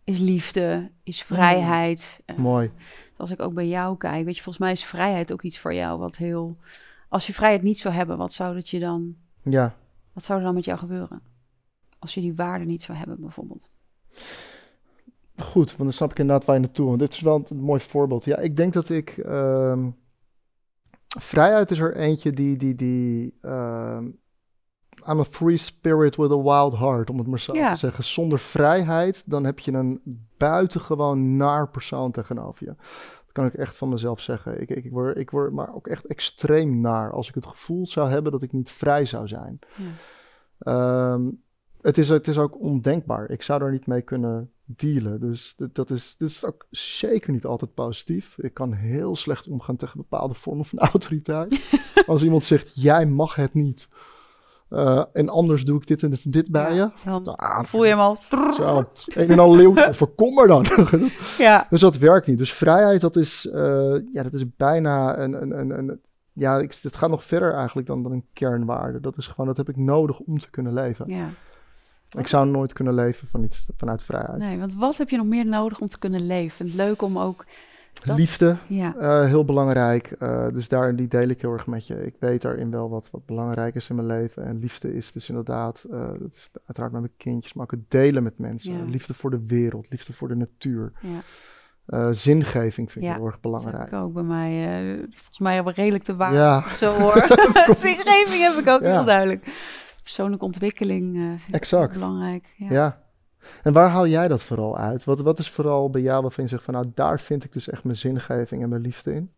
[0.05, 2.21] is liefde, is vrijheid.
[2.37, 2.71] Mooi.
[3.17, 5.75] Als ik ook bij jou kijk, weet je, volgens mij is vrijheid ook iets voor
[5.75, 6.57] jou wat heel...
[7.09, 9.15] Als je vrijheid niet zou hebben, wat zou dat je dan...
[9.43, 9.75] Ja,
[10.21, 11.23] wat zou er dan met jou gebeuren?
[11.99, 13.67] Als je die waarde niet zou hebben, bijvoorbeeld.
[15.37, 16.87] Goed, want dan snap ik inderdaad waar je naartoe.
[16.87, 18.25] Want dit is wel een mooi voorbeeld.
[18.25, 19.17] Ja, ik denk dat ik.
[19.17, 19.87] Uh,
[21.19, 22.57] vrijheid is er eentje die.
[22.57, 23.99] die, die uh,
[25.07, 28.05] I'm a free spirit with a wild heart, om het maar zo te zeggen.
[28.05, 30.01] Zonder vrijheid, dan heb je een
[30.37, 32.75] buitengewoon naar persoon tegenover je.
[33.33, 34.61] Dat kan ik echt van mezelf zeggen.
[34.61, 37.87] Ik, ik, ik, word, ik word maar ook echt extreem naar als ik het gevoel
[37.87, 39.59] zou hebben dat ik niet vrij zou zijn.
[39.77, 39.85] Ja.
[40.59, 41.31] Ehm,
[41.81, 43.31] het, is, het is ook ondenkbaar.
[43.31, 45.21] Ik zou daar niet mee kunnen dealen.
[45.21, 48.39] Dus dat, is, dat is ook zeker niet altijd positief.
[48.39, 51.81] Ik kan heel slecht omgaan tegen bepaalde vormen van autoriteit.
[52.07, 53.89] Als iemand zegt, jij mag het niet.
[54.71, 56.91] Uh, en anders doe ik dit en dit, bij je.
[57.05, 58.17] Dan ah, voel je hem al.
[58.55, 59.75] Zo, een en al leeuw.
[59.93, 60.67] Voorkom maar dan.
[61.39, 61.67] ja.
[61.71, 62.39] Dus dat werkt niet.
[62.39, 66.01] Dus vrijheid, dat is, uh, ja, dat is bijna een, een, een, een
[66.33, 69.01] ja, ik, het gaat nog verder eigenlijk dan, dan een kernwaarde.
[69.01, 71.09] Dat is gewoon, dat heb ik nodig om te kunnen leven.
[71.09, 71.29] Ja.
[72.19, 74.39] Ik zou nooit kunnen leven van iets, vanuit vrijheid.
[74.39, 76.75] Nee, want wat heb je nog meer nodig om te kunnen leven?
[76.75, 77.45] Leuk om ook
[78.05, 78.95] Liefde, ja.
[78.97, 80.17] Uh, heel belangrijk.
[80.19, 82.07] Uh, dus daar die deel ik heel erg met je.
[82.07, 84.45] Ik weet daarin wel wat, wat belangrijk is in mijn leven.
[84.45, 87.91] En liefde is dus inderdaad, uh, dat is uiteraard met mijn kindjes, maar ook het
[87.91, 88.73] delen met mensen.
[88.73, 88.85] Ja.
[88.85, 90.93] Liefde voor de wereld, liefde voor de natuur.
[91.01, 92.13] Ja.
[92.13, 93.91] zingeving vind ik heel erg belangrijk.
[93.91, 94.67] Dat ook bij mij.
[94.99, 96.33] volgens mij hebben we redelijk te waar.
[96.33, 96.73] Ja.
[96.73, 97.27] Zo hoor.
[97.87, 99.45] zingeving heb ik ook heel duidelijk.
[100.03, 101.93] Persoonlijke ontwikkeling exact.
[101.93, 102.55] belangrijk.
[102.57, 103.00] ja.
[103.63, 105.05] En waar haal jij dat vooral uit?
[105.05, 107.69] Wat, wat is vooral bij jou waarvan je zegt van nou daar vind ik dus
[107.69, 109.33] echt mijn zingeving en mijn liefde in?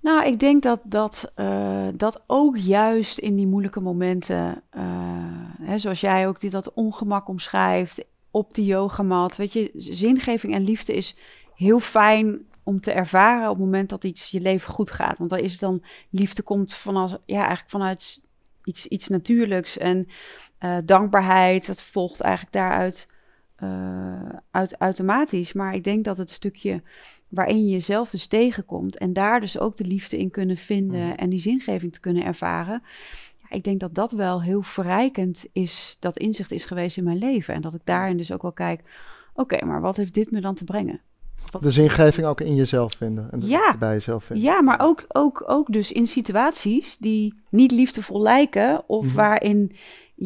[0.00, 4.82] Nou, ik denk dat dat, uh, dat ook juist in die moeilijke momenten, uh,
[5.60, 10.64] hè, zoals jij ook die, dat ongemak omschrijft, op die yogamat, weet je, zingeving en
[10.64, 11.16] liefde is
[11.54, 15.18] heel fijn om te ervaren op het moment dat iets je leven goed gaat.
[15.18, 18.20] Want dan is het dan, liefde komt vanaf, ja, eigenlijk vanuit
[18.64, 19.78] iets, iets natuurlijks.
[19.78, 20.08] En
[20.64, 23.06] uh, dankbaarheid, dat volgt eigenlijk daaruit
[23.62, 25.52] uh, uit, automatisch.
[25.52, 26.82] Maar ik denk dat het stukje
[27.28, 31.12] waarin je jezelf dus tegenkomt en daar dus ook de liefde in kunnen vinden mm.
[31.12, 32.82] en die zingeving te kunnen ervaren.
[33.42, 37.18] Ja, ik denk dat dat wel heel verrijkend is, dat inzicht is geweest in mijn
[37.18, 37.54] leven.
[37.54, 38.82] En dat ik daarin dus ook wel kijk,
[39.34, 41.00] oké, maar wat heeft dit me dan te brengen?
[41.60, 43.30] de zingeving ook in jezelf vinden.
[43.30, 44.44] En ja, bij jezelf vinden.
[44.44, 48.88] Ja, maar ook, ook, ook dus in situaties die niet liefdevol lijken.
[48.88, 49.14] Of mhm.
[49.14, 49.72] waarin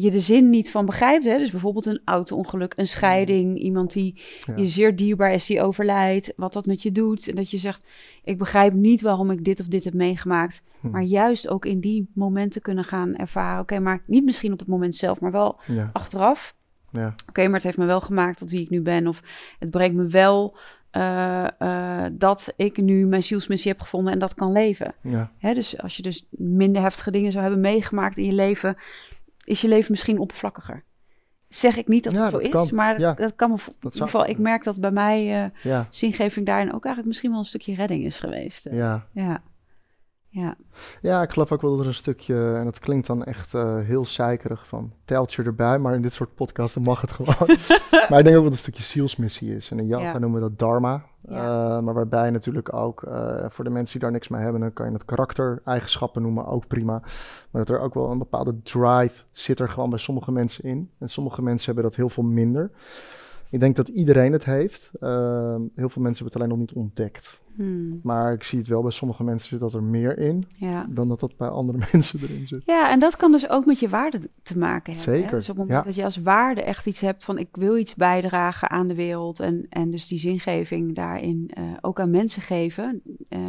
[0.01, 1.23] je de zin niet van begrijpt.
[1.23, 1.37] Hè?
[1.37, 4.21] Dus bijvoorbeeld een auto-ongeluk, een scheiding, iemand die
[4.55, 7.27] je zeer dierbaar is, die overlijdt, wat dat met je doet.
[7.27, 7.83] En dat je zegt,
[8.23, 10.61] ik begrijp niet waarom ik dit of dit heb meegemaakt.
[10.79, 10.89] Hm.
[10.89, 13.61] Maar juist ook in die momenten kunnen gaan ervaren.
[13.61, 15.59] Oké, maar niet misschien op het moment zelf, maar wel
[15.93, 16.55] achteraf.
[16.91, 17.15] Ja.
[17.29, 19.07] Oké, maar het heeft me wel gemaakt tot wie ik nu ben.
[19.07, 19.21] Of
[19.59, 20.57] het brengt me wel
[20.91, 24.93] uh, uh, dat ik nu mijn zielsmissie heb gevonden en dat kan leven.
[25.01, 25.31] Ja.
[25.37, 28.77] Hè, dus als je dus minder heftige dingen zou hebben meegemaakt in je leven,
[29.47, 30.83] is je leven misschien oppervlakkiger.
[31.47, 34.25] Zeg ik niet dat het zo is, maar dat, dat kan me in ieder geval.
[34.25, 38.05] Ik merk dat bij mij uh, zingeving daarin ook eigenlijk misschien wel een stukje redding
[38.05, 38.67] is geweest.
[38.71, 39.07] Ja.
[39.11, 39.41] ja.
[40.39, 40.55] Ja.
[41.01, 43.77] ja, ik geloof ook wel dat er een stukje, en dat klinkt dan echt uh,
[43.79, 47.35] heel zeikerig van teltje erbij, maar in dit soort podcasten mag het gewoon.
[48.09, 49.71] maar ik denk ook dat het een stukje zielsmissie is.
[49.71, 51.05] En in yoga noemen we dat dharma.
[51.29, 54.73] Uh, maar waarbij natuurlijk ook, uh, voor de mensen die daar niks mee hebben, dan
[54.73, 56.99] kan je het karaktereigenschappen noemen, ook prima.
[57.51, 60.91] Maar dat er ook wel een bepaalde drive zit er gewoon bij sommige mensen in.
[60.99, 62.71] En sommige mensen hebben dat heel veel minder.
[63.49, 64.91] Ik denk dat iedereen het heeft.
[64.99, 67.39] Ehm, heel veel mensen hebben het alleen nog niet ontdekt.
[67.55, 67.99] Hmm.
[68.03, 70.85] Maar ik zie het wel bij sommige mensen zit dat er meer in ja.
[70.89, 72.61] dan dat dat bij andere mensen erin zit.
[72.65, 75.13] Ja, en dat kan dus ook met je waarde te maken hebben.
[75.13, 75.29] Zeker.
[75.29, 75.37] Hè?
[75.37, 77.95] Dus op het moment dat je als waarde echt iets hebt van ik wil iets
[77.95, 83.01] bijdragen aan de wereld en, en dus die zingeving daarin uh, ook aan mensen geven,
[83.29, 83.39] uh,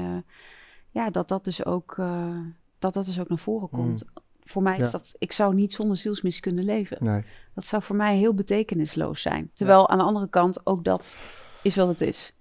[0.91, 2.37] ja, dat dat dus ook, uh,
[2.79, 4.05] dat dat dus ook naar voren komt.
[4.13, 4.23] Hmm.
[4.49, 6.97] Voor mij is dat, ik zou niet zonder zielsmissie kunnen leven.
[7.01, 7.25] Nee.
[7.55, 9.51] Dat zou voor mij heel betekenisloos zijn.
[9.55, 11.17] Terwijl aan de andere kant ook dat
[11.63, 12.33] is wat het is.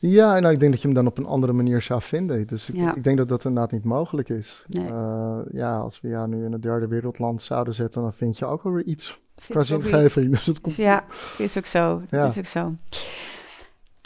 [0.00, 2.46] Ja, nou, ik denk dat je hem dan op een andere manier zou vinden.
[2.46, 4.64] Dus ik, ik denk dat dat inderdaad niet mogelijk is.
[4.68, 8.46] Uh, ja, als we jou nu in het derde wereldland zouden zetten, dan vind je
[8.46, 10.30] ook wel weer iets qua zingeving.
[10.36, 11.04] Dus het komt ja,
[11.38, 12.02] is ook zo.
[12.10, 12.26] Ja.
[12.26, 12.74] is ook zo.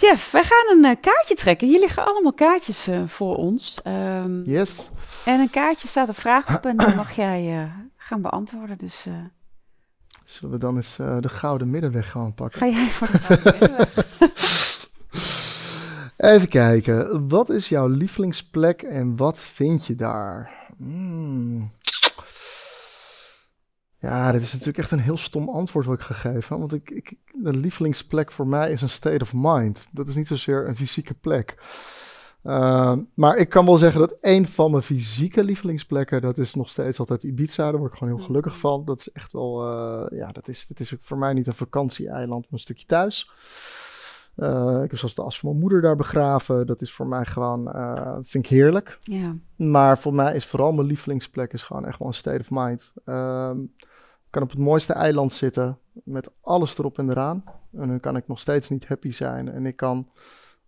[0.03, 1.69] Jeff, wij gaan een uh, kaartje trekken.
[1.69, 3.79] Hier liggen allemaal kaartjes uh, voor ons.
[3.87, 4.91] Um, yes.
[5.25, 8.79] En een kaartje staat een vraag op en dan mag jij gaan beantwoorden.
[8.79, 9.07] Dus...
[10.25, 12.61] Zullen we dan eens de gouden middenweg gaan pakken?
[12.61, 13.95] Ga jij voor de gouden middenweg?
[16.33, 17.29] Even kijken.
[17.29, 20.51] Wat is jouw lievelingsplek en wat vind je daar?
[20.77, 21.71] Hmm.
[24.03, 26.59] Ja, dit is natuurlijk echt een heel stom antwoord wat ik gegeven.
[26.59, 29.87] Want ik, ik, de lievelingsplek voor mij is een state of mind.
[29.91, 31.57] Dat is niet zozeer een fysieke plek.
[32.45, 36.69] Uh, maar ik kan wel zeggen dat een van mijn fysieke lievelingsplekken, dat is nog
[36.69, 37.71] steeds altijd Ibiza.
[37.71, 38.85] Daar word ik gewoon heel gelukkig van.
[38.85, 42.43] Dat is echt wel, uh, ja, dat is, dat is voor mij niet een vakantieeiland,
[42.43, 43.31] maar een stukje thuis.
[44.37, 46.67] Uh, ik heb zelfs de as van mijn moeder daar begraven.
[46.67, 48.99] Dat is voor mij gewoon, uh, dat vind ik heerlijk.
[49.03, 49.37] Ja.
[49.57, 52.93] Maar voor mij is vooral mijn lievelingsplek is gewoon echt wel een state of mind.
[52.95, 53.92] Ik
[54.33, 57.45] kan op het mooiste eiland zitten met alles erop en eraan.
[57.73, 59.49] En dan kan ik nog steeds niet happy zijn.
[59.49, 60.09] En ik kan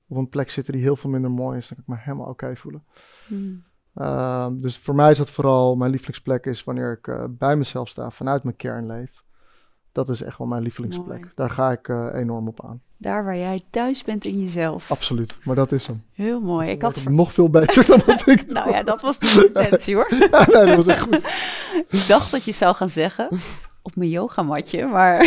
[0.08, 1.68] op een plek zitten die heel veel minder mooi is.
[1.68, 2.84] Dan kan ik me helemaal oké voelen.
[3.26, 3.64] Hmm.
[3.94, 7.88] Ehm, dus voor mij is dat vooral, mijn lievelingsplek is wanneer ik uh, bij mezelf
[7.88, 9.24] sta, vanuit mijn kern leef.
[9.92, 11.32] Dat is echt wel mijn lievelingsplek.
[11.34, 12.82] Daar ga ik uh, enorm op aan.
[13.04, 14.90] Daar waar jij thuis bent in jezelf.
[14.90, 16.02] Absoluut, maar dat is hem.
[16.12, 16.70] Heel mooi.
[16.70, 20.14] Ik had nog veel beter dan dat ik Nou ja, dat was de intentie hoor.
[20.30, 21.24] ja, nee, dat was echt goed.
[22.00, 23.28] ik dacht dat je zou gaan zeggen
[23.82, 25.18] op mijn yogamatje, maar...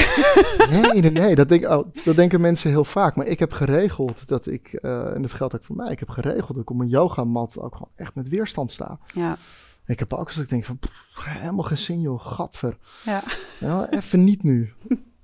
[0.70, 3.16] nee, nee, nee, dat, denk, oh, dat denken mensen heel vaak.
[3.16, 6.10] Maar ik heb geregeld dat ik, uh, en dat geldt ook voor mij, ik heb
[6.10, 9.00] geregeld dat ik op mijn yogamat ook gewoon echt met weerstand sta.
[9.13, 9.38] Ja.
[9.86, 12.78] Ik heb ook dat ik denk van, pff, helemaal geen zin joh, gadver.
[13.06, 13.24] Ja.
[13.60, 13.90] ja.
[13.90, 14.74] Even niet nu.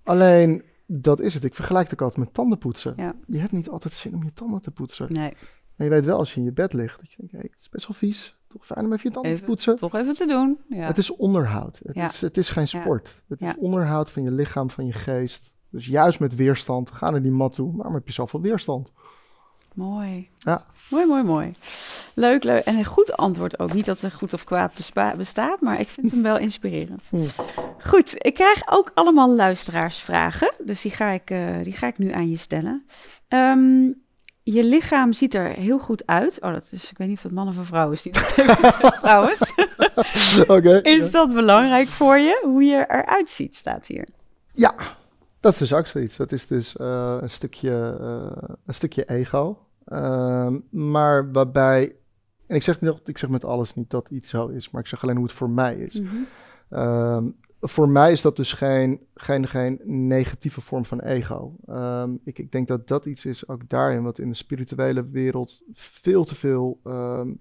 [0.03, 1.43] Alleen, dat is het.
[1.43, 2.93] Ik vergelijk het ook altijd met tandenpoetsen.
[2.97, 3.13] Ja.
[3.27, 5.07] Je hebt niet altijd zin om je tanden te poetsen.
[5.09, 5.33] Nee.
[5.75, 7.59] Maar je weet wel als je in je bed ligt, dat je denkt, hey, het
[7.59, 8.35] is best wel vies.
[8.47, 9.75] Toch fijn om even je tanden te poetsen.
[9.75, 10.59] Toch even te doen.
[10.69, 10.87] Ja.
[10.87, 11.79] Het is onderhoud.
[11.83, 12.09] Het, ja.
[12.09, 13.21] is, het is geen sport.
[13.27, 15.53] Het is onderhoud van je lichaam, van je geest.
[15.69, 17.75] Dus juist met weerstand, ga naar die mat toe.
[17.75, 18.91] Waarom heb je zoveel weerstand?
[19.73, 20.29] Mooi.
[20.37, 20.65] Ja.
[20.89, 21.53] Mooi, mooi, mooi.
[22.13, 22.63] Leuk, leuk.
[22.63, 23.73] En een goed antwoord ook.
[23.73, 24.73] Niet dat er goed of kwaad
[25.17, 27.07] bestaat, maar ik vind hem wel inspirerend.
[27.09, 27.17] Hm.
[27.85, 30.53] Goed, ik krijg ook allemaal luisteraarsvragen.
[30.63, 32.85] Dus die ga ik, uh, die ga ik nu aan je stellen.
[33.29, 34.01] Um,
[34.43, 36.41] je lichaam ziet er heel goed uit.
[36.41, 38.33] Oh, dat is, ik weet niet of dat man of een vrouw is die dat
[38.33, 39.53] heeft gezegd, trouwens.
[40.47, 40.79] Oké.
[40.81, 44.07] is dat belangrijk voor je, hoe je eruit ziet, staat hier.
[44.53, 44.75] Ja,
[45.39, 46.17] dat is dus ook zoiets.
[46.17, 49.57] Dat is dus uh, een, stukje, uh, een stukje ego.
[49.87, 51.95] Uh, maar waarbij,
[52.47, 54.87] en ik zeg, niet, ik zeg met alles niet dat iets zo is, maar ik
[54.87, 55.99] zeg alleen hoe het voor mij is.
[55.99, 57.35] Mm -hmm.
[57.65, 61.55] Voor mij is dat dus geen, geen, geen negatieve vorm van ego.
[61.69, 65.63] Um, ik, ik denk dat dat iets is, ook daarin, wat in de spirituele wereld
[65.73, 67.39] veel te veel um,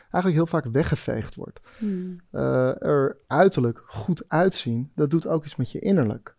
[0.00, 1.60] eigenlijk heel vaak weggeveegd wordt.
[1.78, 2.20] Mm.
[2.32, 6.36] Uh, er uiterlijk goed uitzien, dat doet ook iets met je innerlijk.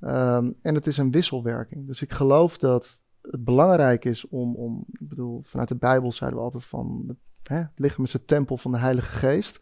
[0.00, 1.86] Um, en het is een wisselwerking.
[1.86, 6.38] Dus ik geloof dat het belangrijk is om, om ik bedoel, vanuit de Bijbel zeiden
[6.38, 9.60] we altijd van, hè, het lichaam is het tempel van de Heilige Geest.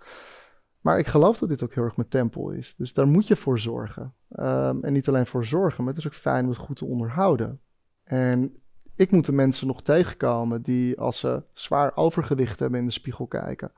[0.81, 2.75] Maar ik geloof dat dit ook heel erg mijn tempel is.
[2.77, 4.15] Dus daar moet je voor zorgen.
[4.37, 6.85] Um, en niet alleen voor zorgen, maar het is ook fijn om het goed te
[6.85, 7.61] onderhouden.
[8.05, 8.61] En
[8.95, 13.27] ik moet de mensen nog tegenkomen die als ze zwaar overgewicht hebben in de spiegel
[13.27, 13.73] kijken.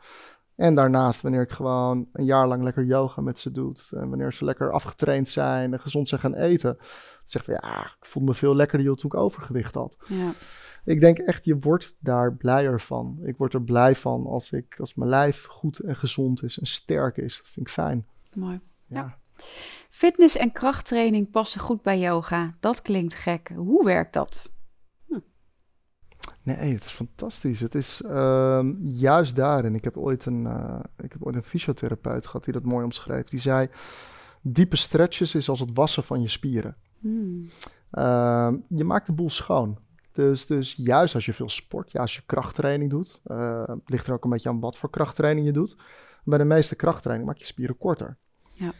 [0.56, 3.74] En daarnaast, wanneer ik gewoon een jaar lang lekker yoga met ze doe.
[3.90, 6.76] En wanneer ze lekker afgetraind zijn en gezond zijn gaan eten.
[7.24, 9.96] Zeg van ja, ik voel me veel lekkerder toen ik overgewicht had.
[10.06, 10.30] Ja.
[10.84, 13.18] Ik denk echt, je wordt daar blijer van.
[13.22, 16.66] Ik word er blij van als, ik, als mijn lijf goed en gezond is en
[16.66, 17.36] sterk is.
[17.36, 18.06] Dat vind ik fijn.
[18.34, 18.60] Mooi.
[18.86, 19.18] Ja.
[19.90, 22.56] Fitness en krachttraining passen goed bij yoga.
[22.60, 23.50] Dat klinkt gek.
[23.54, 24.52] Hoe werkt dat?
[26.42, 27.60] Nee, het is fantastisch.
[27.60, 29.74] Het is uh, juist daarin.
[29.74, 33.28] Ik heb, ooit een, uh, ik heb ooit een fysiotherapeut gehad die dat mooi omschreef.
[33.28, 33.68] Die zei:
[34.40, 36.76] diepe stretches is als het wassen van je spieren.
[37.00, 37.50] Hmm.
[37.92, 39.78] Uh, je maakt de boel schoon.
[40.12, 44.12] Dus, dus juist als je veel sport, ja, als je krachttraining doet, uh, ligt er
[44.12, 45.76] ook een beetje aan wat voor krachttraining je doet.
[46.24, 48.16] Bij de meeste krachttraining maak je spieren korter.
[48.52, 48.72] Ja.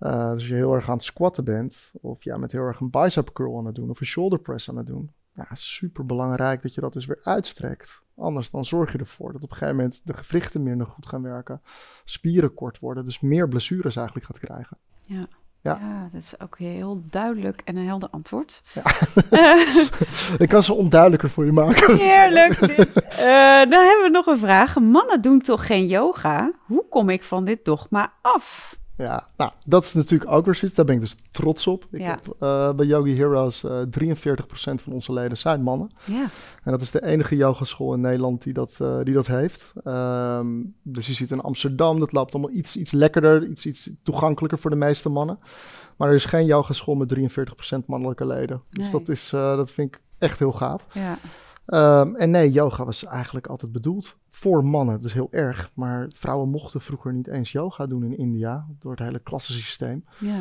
[0.00, 2.80] Uh, dus als je heel erg aan het squatten bent, of ja, met heel erg
[2.80, 6.06] een bicep curl aan het doen, of een shoulder press aan het doen, ja, super
[6.06, 8.02] belangrijk dat je dat dus weer uitstrekt.
[8.16, 11.22] Anders dan zorg je ervoor dat op een gegeven moment de gewrichten minder goed gaan
[11.22, 11.62] werken,
[12.04, 14.78] spieren kort worden, dus meer blessures eigenlijk gaat krijgen.
[15.02, 15.26] Ja.
[15.74, 16.08] Ja.
[16.12, 18.62] dat is ook heel duidelijk en een helder antwoord.
[18.74, 18.82] Ja.
[20.44, 21.96] ik kan ze onduidelijker voor je maken.
[21.96, 22.58] Heerlijk.
[22.58, 22.96] Dit.
[22.96, 24.78] Uh, dan hebben we nog een vraag.
[24.78, 26.52] Mannen doen toch geen yoga?
[26.66, 28.76] Hoe kom ik van dit dogma af?
[28.96, 30.76] Ja, nou, dat is natuurlijk ook weer zoiets.
[30.76, 31.86] Daar ben ik dus trots op.
[31.90, 35.90] Ik heb, uh, bij Yogi Heroes uh, eh, 43% van onze leden zijn mannen.
[36.04, 36.26] Ja.
[36.62, 39.72] En dat is de enige yogaschool in Nederland die dat, uh, die dat heeft.
[39.84, 44.58] Um, dus je ziet in Amsterdam, dat loopt allemaal iets, iets lekkerder, iets, iets toegankelijker
[44.58, 45.38] voor de meeste mannen.
[45.96, 48.62] Maar er is geen yogaschool met 43% mannelijke leden.
[48.70, 50.86] Dus dat, is, dat vind ik echt heel gaaf.
[50.92, 51.18] Ja.
[51.66, 55.00] Um, en nee, yoga was eigenlijk altijd bedoeld voor mannen.
[55.00, 55.70] Dus heel erg.
[55.74, 58.66] Maar vrouwen mochten vroeger niet eens yoga doen in India.
[58.78, 60.04] Door het hele klassensysteem.
[60.18, 60.40] Ja.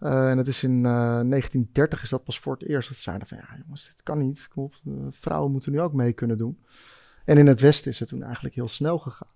[0.00, 2.88] Uh, en het is in uh, eh, 1930 is dat pas voor het eerst.
[2.88, 4.48] Dat zeiden van ja jongens, dit kan niet.
[4.48, 4.74] Kom op,
[5.10, 6.58] vrouwen moeten nu ook mee kunnen doen.
[7.24, 9.28] En in het Westen is het toen eigenlijk heel snel gegaan.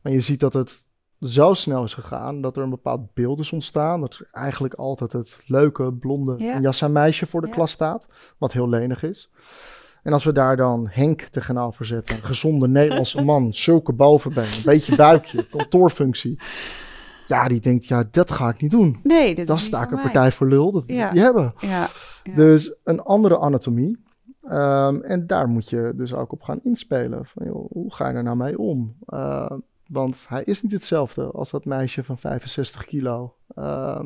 [0.00, 0.86] Maar je ziet dat het
[1.20, 4.00] zo snel is gegaan dat er een bepaald beeld is ontstaan.
[4.00, 6.60] Dat er eigenlijk altijd het leuke, blonde ja.
[6.60, 8.08] jassa meisje voor de klas staat.
[8.38, 9.30] Wat heel lenig is.
[10.08, 14.62] En als we daar dan Henk tegenover zetten, een gezonde Nederlandse man, zulke bovenbeen, een
[14.64, 16.40] beetje buikje, kantoorfunctie.
[17.26, 19.00] Ja, die denkt, ja, dat ga ik niet doen.
[19.02, 21.12] Nee, dat Dan is sta ik een partij voor lul, dat ja.
[21.12, 21.54] je hebben.
[21.58, 21.88] Ja,
[22.22, 22.34] ja.
[22.34, 23.98] Dus een andere anatomie.
[24.44, 27.26] Um, en daar moet je dus ook op gaan inspelen.
[27.26, 28.96] Van, joh, hoe ga je er nou mee om?
[29.06, 29.50] Uh,
[29.86, 33.34] want hij is niet hetzelfde als dat meisje van 65 kilo.
[33.58, 34.00] Uh,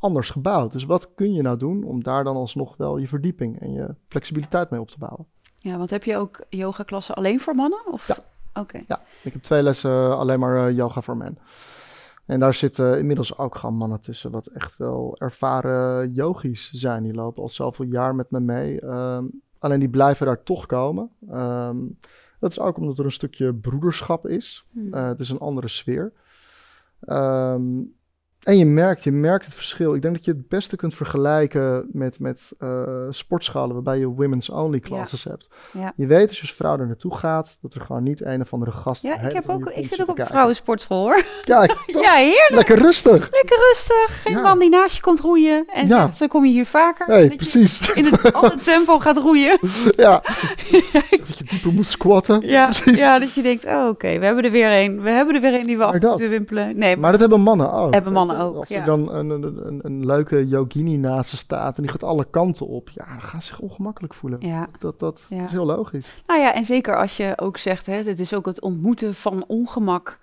[0.00, 0.72] anders gebouwd.
[0.72, 3.94] Dus wat kun je nou doen om daar dan alsnog wel je verdieping en je
[4.08, 5.26] flexibiliteit mee op te bouwen?
[5.58, 7.92] Ja, want heb je ook yoga-klassen alleen voor mannen?
[7.92, 8.06] Of?
[8.06, 8.16] Ja.
[8.54, 8.82] Oké.
[8.86, 11.38] Ja, ik heb twee lessen alleen maar uh, yoga voor men.
[12.26, 17.02] En daar zitten inmiddels ook gewoon mannen tussen, wat echt wel ervaren yogis zijn.
[17.02, 18.84] Die lopen al zoveel jaar met me mee.
[18.84, 21.10] Um, alleen die blijven daar toch komen.
[21.32, 21.98] Um,
[22.40, 24.64] dat is ook omdat er een stukje broederschap is.
[24.70, 24.94] Hmm.
[24.94, 26.12] Uh, het is een andere sfeer.
[27.06, 27.94] Um,
[28.42, 29.94] en je merkt, je merkt het verschil.
[29.94, 34.48] Ik denk dat je het beste kunt vergelijken met, met uh, sportschalen waarbij je women's
[34.48, 35.48] only classes hebt.
[35.72, 35.92] Ja.
[35.96, 38.52] Je weet als je als vrouw er naartoe gaat, dat er gewoon niet een of
[38.52, 41.24] andere gast Ja, ik, heb ook, ik zit ook op een vrouwensportschool hoor.
[41.44, 42.50] Kijk, ja, heerlijk.
[42.50, 43.28] Lekker rustig.
[43.30, 44.22] Lekker rustig.
[44.22, 46.06] Geen man die naast je komt roeien en ja.
[46.06, 47.08] zegt, dan kom je hier vaker.
[47.08, 47.92] Nee, hey, precies.
[47.92, 49.58] In het andere tempo gaat roeien.
[49.96, 50.22] Ja.
[51.26, 52.40] dat je dieper moet squatten.
[52.40, 52.98] Ja, precies.
[52.98, 55.02] ja dat je denkt, oh, oké, we hebben er weer een.
[55.02, 56.78] We hebben er weer een die we af moeten wimpelen.
[56.78, 57.92] Nee, maar dat hebben mannen ook.
[57.92, 58.56] Hebben mannen ook.
[58.56, 62.02] Als er dan een, een, een, een, leuke yogini naast ze staat en die gaat
[62.02, 64.40] alle kanten op, ja, dan gaan ze zich ongemakkelijk voelen.
[64.40, 64.68] Ja.
[64.78, 66.22] Dat, dat is heel logisch.
[66.26, 69.44] Nou ja, en zeker als je ook zegt, hè, het is ook het ontmoeten van
[69.46, 70.18] ongemak.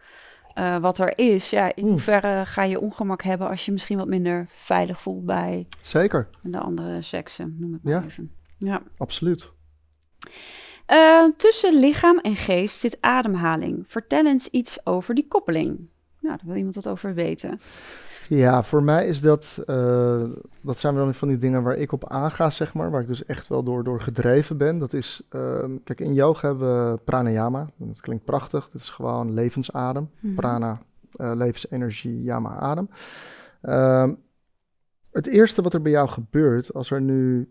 [0.55, 1.49] Uh, wat er is.
[1.49, 1.91] Ja, in hmm.
[1.91, 6.29] hoeverre ga je ongemak hebben als je misschien wat minder veilig voelt bij Zeker.
[6.41, 8.03] de andere seksen, noem het maar ja.
[8.03, 8.31] even.
[8.57, 9.51] Ja, absoluut.
[10.87, 13.83] Uh, tussen lichaam en geest zit ademhaling.
[13.87, 15.89] Vertel eens iets over die koppeling.
[16.27, 17.59] Nou, daar wil iemand wat over weten.
[18.29, 20.23] Ja, voor mij is dat, uh,
[20.61, 23.25] dat zijn dan van die dingen waar ik op aanga, zeg maar, waar ik dus
[23.25, 24.79] echt wel door, door gedreven ben.
[24.79, 29.33] Dat is, uh, kijk, in yoga hebben we pranayama, dat klinkt prachtig, dat is gewoon
[29.33, 30.09] levensadem.
[30.19, 30.35] Mhm.
[30.35, 30.81] Prana,
[31.15, 32.89] uh, levensenergie, yama, adem.
[33.61, 34.13] Ehm,
[35.11, 37.49] het eerste wat er bij jou gebeurt, als er nu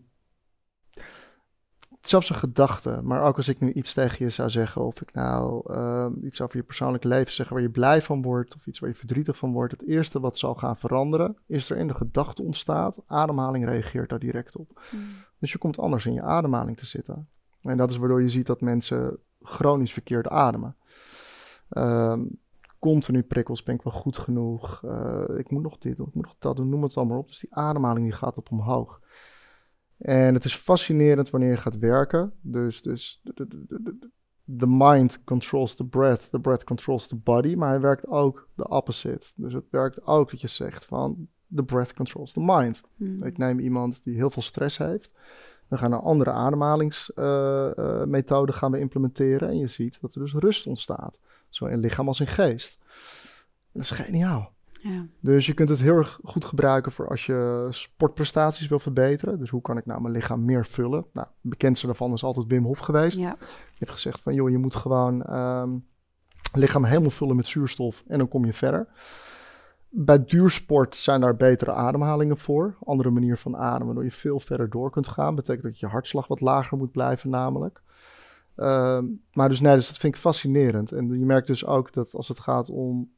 [2.09, 5.13] zelfs een gedachte, maar ook als ik nu iets tegen je zou zeggen, of ik
[5.13, 8.79] nou uh, iets over je persoonlijke leven zeg waar je blij van wordt, of iets
[8.79, 11.93] waar je verdrietig van wordt, het eerste wat zal gaan veranderen, is er in de
[11.93, 14.81] gedachte ontstaat, ademhaling reageert daar direct op.
[14.89, 15.01] Hmm.
[15.39, 17.27] Dus je komt anders in je ademhaling te zitten.
[17.61, 20.75] En dat is waardoor je ziet dat mensen chronisch verkeerd ademen.
[21.69, 22.19] Uh,
[22.79, 26.25] continu prikkels, ben ik wel goed genoeg, uh, ik moet nog dit, of ik moet
[26.25, 27.27] nog dat doen, noem het allemaal op.
[27.27, 29.01] Dus die ademhaling die gaat op omhoog.
[29.97, 32.33] En het is fascinerend wanneer je gaat werken.
[32.41, 34.09] Dus, dus de, de,
[34.43, 37.55] de mind controls the breath, the breath controls the body.
[37.55, 39.27] Maar hij werkt ook de opposite.
[39.35, 42.81] Dus het werkt ook dat je zegt van the breath controls the mind.
[42.95, 43.23] Hmm.
[43.23, 45.13] Ik neem iemand die heel veel stress heeft.
[45.67, 49.49] We gaan een andere ademhalingsmethode uh, uh, gaan we implementeren.
[49.49, 51.19] En je ziet dat er dus rust ontstaat.
[51.49, 52.77] Zowel in lichaam als in geest.
[53.71, 54.55] En dat is geniaal.
[54.87, 55.05] Ja.
[55.19, 59.39] Dus je kunt het heel erg goed gebruiken voor als je sportprestaties wil verbeteren.
[59.39, 61.05] Dus hoe kan ik nou mijn lichaam meer vullen?
[61.13, 63.17] Nou, bekendste daarvan is altijd Wim Hof geweest.
[63.17, 63.35] Ja.
[63.39, 65.85] Je hebt gezegd van, joh, je moet gewoon um,
[66.53, 68.87] lichaam helemaal vullen met zuurstof en dan kom je verder.
[69.89, 72.75] Bij duursport zijn daar betere ademhalingen voor.
[72.83, 75.35] Andere manier van ademen, waardoor je veel verder door kunt gaan.
[75.35, 77.81] Betekent dat je hartslag wat lager moet blijven namelijk.
[78.55, 80.91] Ehm, maar dus nee, dus dat vind ik fascinerend.
[80.91, 83.11] En je merkt dus ook dat als het gaat om,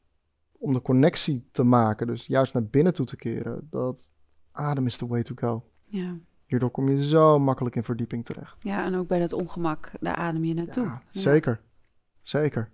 [0.60, 4.10] om de connectie te maken, dus juist naar binnen toe te keren, dat
[4.52, 5.64] adem is the way to go.
[5.84, 6.16] Ja.
[6.46, 8.56] Hierdoor kom je zo makkelijk in verdieping terecht.
[8.58, 10.84] Ja, en ook bij dat ongemak, daar adem je naartoe.
[10.84, 11.60] Ja, zeker,
[12.22, 12.70] zeker.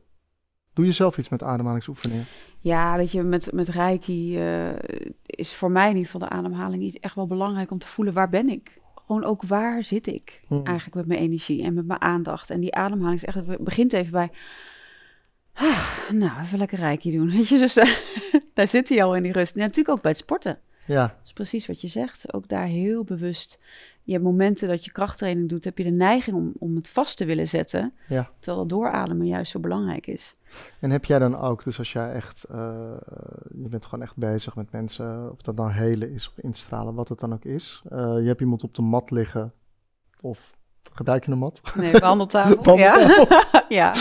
[0.73, 2.25] Doe je zelf iets met ademhalingsoefeningen?
[2.61, 4.79] Ja, weet je, met, met Reiki uh,
[5.27, 8.29] is voor mij in ieder geval de ademhaling echt wel belangrijk om te voelen waar
[8.29, 10.65] ben ik gewoon ook waar zit ik hmm.
[10.65, 12.51] eigenlijk met mijn energie en met mijn aandacht.
[12.51, 14.31] En die ademhaling is echt, begint even bij,
[16.13, 17.31] nou, even lekker rijkje doen.
[17.37, 17.75] Weet je, dus
[18.55, 19.55] daar, zit hij al in die rust.
[19.55, 20.59] En natuurlijk ook bij het sporten.
[20.87, 21.07] Ja.
[21.07, 22.33] Dat is precies wat je zegt.
[22.33, 23.59] Ook daar heel bewust.
[24.03, 27.17] Je hebt momenten dat je krachttraining doet, heb je de neiging om, om het vast
[27.17, 27.93] te willen zetten.
[28.09, 28.31] Ja.
[28.39, 30.37] Terwijl het doorademen juist zo belangrijk is.
[30.81, 32.57] En heb jij dan ook, dus als jij echt, uh,
[33.55, 37.09] je bent gewoon echt bezig met mensen, of dat nou helen is of instralen, wat
[37.09, 37.83] het dan ook is.
[37.93, 39.53] Uh, je hebt iemand op de mat liggen,
[40.21, 40.55] of
[40.93, 41.61] gebruik je een mat?
[41.77, 42.77] Nee, behandeltafel.
[42.77, 43.27] ja.
[43.69, 43.95] ja.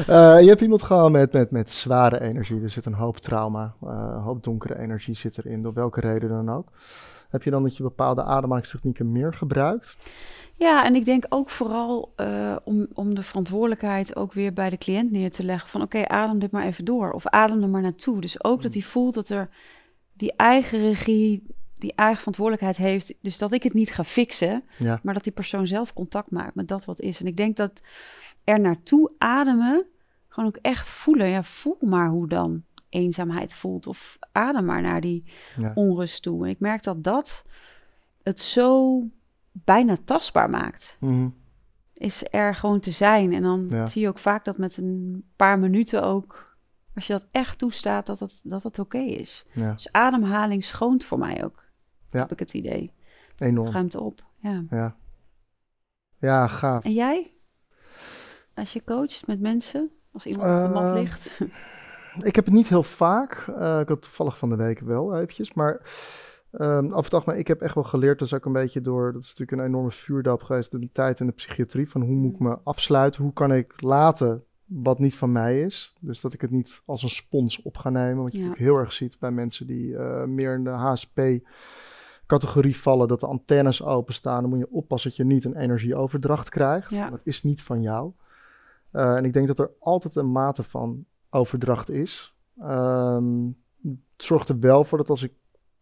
[0.00, 2.62] Uh, je hebt iemand gewoon met, met, met zware energie.
[2.62, 6.50] Er zit een hoop trauma, een hoop donkere energie zit erin, door welke reden dan
[6.50, 6.68] ook.
[7.28, 9.96] Heb je dan dat je bepaalde ademhalingstechnieken meer gebruikt?
[10.56, 14.78] Ja, en ik denk ook vooral uh, om, om de verantwoordelijkheid ook weer bij de
[14.78, 15.68] cliënt neer te leggen.
[15.68, 17.10] Van oké, adem dit maar even door.
[17.10, 18.20] Of adem er maar naartoe.
[18.20, 18.80] Dus ook dat mm.
[18.80, 19.48] hij voelt dat er
[20.12, 21.46] die eigen regie,
[21.78, 23.14] die eigen verantwoordelijkheid heeft.
[23.20, 24.64] Dus dat ik het niet ga fixen.
[25.02, 27.20] Maar dat die persoon zelf contact maakt met dat wat is.
[27.20, 27.80] En ik denk dat
[28.44, 29.86] er naartoe ademen,
[30.28, 31.28] gewoon ook echt voelen.
[31.28, 33.86] Ja, voel maar hoe dan eenzaamheid voelt.
[33.86, 35.26] Of adem maar naar die
[35.74, 36.44] onrust toe.
[36.44, 37.44] En ik merk dat dat
[38.22, 39.02] het zo
[39.52, 40.96] bijna tastbaar maakt.
[41.00, 41.28] Mhm.
[41.94, 43.32] Is er gewoon te zijn.
[43.32, 46.56] En dan zie je ook vaak dat met een paar minuten ook,
[46.94, 49.46] als je dat echt toestaat, dat het, dat het oké is.
[49.54, 51.62] Dus ademhaling schoont voor mij ook.
[52.10, 52.92] Heb ik het idee.
[53.38, 53.72] Enorm.
[53.72, 54.24] ruimte op.
[54.36, 54.64] Ja.
[54.70, 54.96] ja.
[56.18, 56.84] Ja, gaaf.
[56.84, 57.33] En jij?
[58.54, 61.40] Als je coacht met mensen, als iemand op de mat ehm, ligt.
[62.30, 63.46] ik heb het niet heel vaak.
[63.48, 65.54] Uh, ik had toevallig van de week wel eventjes.
[65.54, 65.82] Maar
[66.60, 68.80] Um, af en toe, maar ik heb echt wel geleerd, dat is ook een beetje
[68.80, 72.14] door, dat is natuurlijk een enorme vuurdap geweest, de tijd in de psychiatrie, van hoe
[72.14, 75.94] moet ik me afsluiten, hoe kan ik laten wat niet van mij is.
[76.00, 78.76] Dus dat ik het niet als een spons op ga nemen, wat je natuurlijk heel
[78.76, 84.40] erg ziet bij mensen die uh, meer in de HSP-categorie vallen, dat de antennes openstaan,
[84.40, 86.90] dan moet je oppassen dat je niet een energieoverdracht krijgt.
[86.90, 87.10] Ja.
[87.10, 88.12] Dat is niet van jou.
[88.94, 92.34] Uh, en ik denk dat er altijd een mate van overdracht is.
[92.62, 95.32] Um, het zorgt er wel voor dat als ik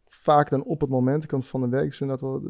[0.07, 2.43] vaak dan op het moment, ik kan van de week, is dat wel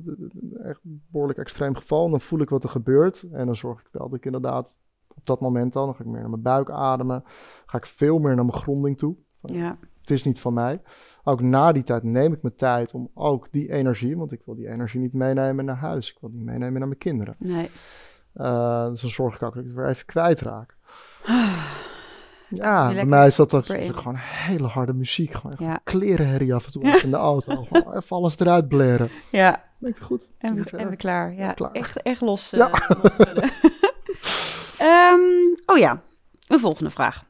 [0.62, 2.10] echt behoorlijk extreem geval.
[2.10, 3.24] Dan voel ik wat er gebeurt.
[3.32, 4.78] En dan zorg ik wel dat ik inderdaad
[5.14, 7.22] op dat moment dan, dan ga ik meer naar mijn buik ademen.
[7.66, 9.16] Ga ik veel meer naar mijn gronding toe.
[9.40, 9.78] Ja.
[10.00, 10.82] Het is niet van mij.
[11.24, 14.54] Ook na die tijd neem ik mijn tijd om ook die energie, want ik wil
[14.54, 16.10] die energie niet meenemen naar huis.
[16.10, 17.34] Ik wil die meenemen naar mijn kinderen.
[17.38, 17.68] Nee.
[18.34, 20.76] Uh, dus dan zorg ik ook dat ik het weer even kwijtraak.
[22.54, 25.32] Ja, bij mij is dat ook gewoon hele harde muziek.
[25.32, 25.80] Gewoon ja.
[25.84, 27.64] klerenherrie af en toe in de auto.
[27.64, 29.10] gewoon even alles eruit bleren.
[29.30, 29.62] Ja.
[29.78, 30.28] Denk ik goed.
[30.38, 31.34] En we, en we klaar.
[31.34, 31.72] Ja, klaar.
[31.72, 32.50] Echt, echt los.
[32.50, 32.70] Ja.
[35.12, 36.02] um, oh ja,
[36.46, 37.24] een volgende vraag.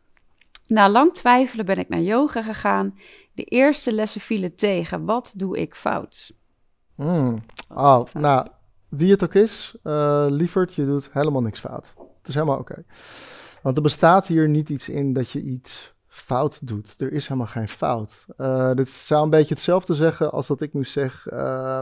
[0.67, 2.99] Na lang twijfelen ben ik naar yoga gegaan.
[3.35, 5.05] De eerste lessen vielen tegen.
[5.05, 6.31] Wat doe ik fout?
[6.97, 7.43] Mm.
[7.69, 8.47] Oh, nou,
[8.97, 11.93] wie het ook is, uh, lieverd, je doet helemaal niks fout.
[11.97, 12.84] Het is helemaal oké.
[13.62, 17.01] Want er bestaat hier niet iets in dat je iets fout doet.
[17.01, 18.24] Er is helemaal geen fout.
[18.38, 21.26] Uh, dit zou een beetje hetzelfde zeggen als dat ik nu zeg.
[21.32, 21.80] Uh,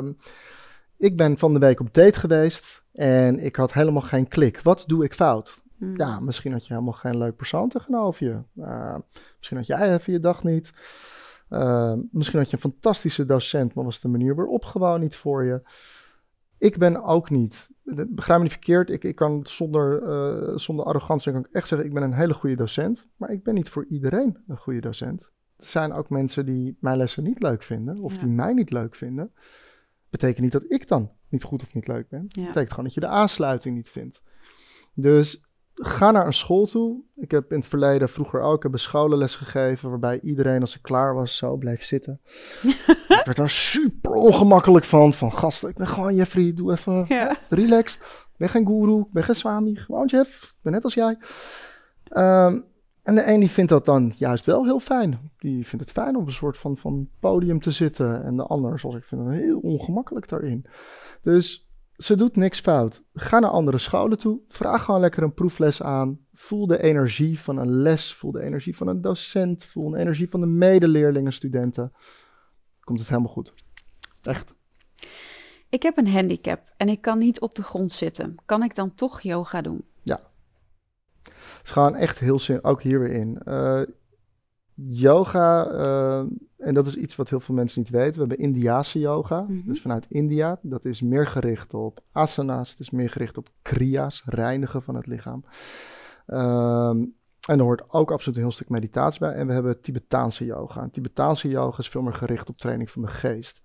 [0.97, 4.61] ik ben van de week op date geweest en ik had helemaal geen klik.
[4.61, 5.63] Wat doe ik fout?
[5.79, 5.97] Hmm.
[5.97, 8.63] Ja, misschien had je helemaal geen leuk persoon tegenover je.
[8.63, 8.97] Uh,
[9.37, 10.73] misschien had jij even je dag niet.
[12.11, 15.63] Misschien had je een fantastische docent, maar was de manier waarop gewoon niet voor je.
[16.61, 17.69] Ik ben ook niet
[18.09, 21.89] begrijp me niet verkeerd, ik, ik kan zonder, uh, zonder arrogantie kan ik echt zeggen,
[21.89, 25.31] ik ben een hele goede docent, maar ik ben niet voor iedereen een goede docent.
[25.57, 28.95] Er zijn ook mensen die mijn lessen niet leuk vinden, of die mij niet leuk
[28.95, 29.33] vinden.
[30.11, 32.25] Betekent niet dat ik dan niet goed of niet leuk ben.
[32.29, 32.47] Ja.
[32.47, 34.23] Betekent gewoon dat je de aansluiting niet vindt.
[34.95, 35.45] Dus
[35.83, 37.03] ga naar een school toe.
[37.17, 41.15] Ik heb in het verleden vroeger ook een scholenles gegeven, waarbij iedereen als ik klaar
[41.15, 42.21] was zo bleef zitten.
[43.09, 45.15] ik werd daar super ongemakkelijk van.
[45.15, 47.37] Van gasten, ik ben gewoon Jeffrey, doe even ja.
[47.49, 48.01] relaxed.
[48.03, 51.19] Ik ben geen guru, ik ben geen swami, gewoon Jeff, ik ben net als jij.
[52.05, 52.61] Ehm,
[53.03, 55.31] En de een die vindt dat dan juist wel heel fijn.
[55.39, 58.25] Die vindt het fijn om een soort van, van podium te zitten.
[58.25, 60.67] En de ander, zoals ik vind, heel ongemakkelijk daarin.
[61.23, 61.70] Dus
[62.01, 63.03] ze doet niks fout.
[63.15, 64.41] Ga naar andere scholen toe.
[64.49, 66.19] Vraag gewoon lekker een proefles aan.
[66.33, 68.15] Voel de energie van een les.
[68.15, 69.65] Voel de energie van een docent.
[69.65, 71.93] Voel de energie van de medeleerlingen, studenten.
[72.81, 73.55] Komt het helemaal goed.
[74.23, 74.55] Echt.
[75.69, 78.35] Ik heb een handicap en ik kan niet op de grond zitten.
[78.45, 79.85] Kan ik dan toch yoga doen?
[80.03, 80.21] Ja.
[81.23, 83.41] Het is gewoon echt heel simpel, ook hier weer in.
[83.45, 83.81] Uh,
[84.89, 86.19] yoga, uh,
[86.57, 88.13] en dat is iets wat heel veel mensen niet weten.
[88.13, 89.63] We hebben Indiase yoga, mm -hmm.
[89.67, 90.59] dus vanuit India.
[90.63, 95.07] Dat is meer gericht op asana's, het is meer gericht op kriya's, reinigen van het
[95.07, 95.45] lichaam.
[96.27, 97.19] Um,
[97.49, 99.33] en er hoort ook absoluut een heel stuk meditatie bij.
[99.33, 100.83] En we hebben Tibetaanse yoga.
[100.83, 103.63] En Tibetaanse yoga is veel meer gericht op training van de geest.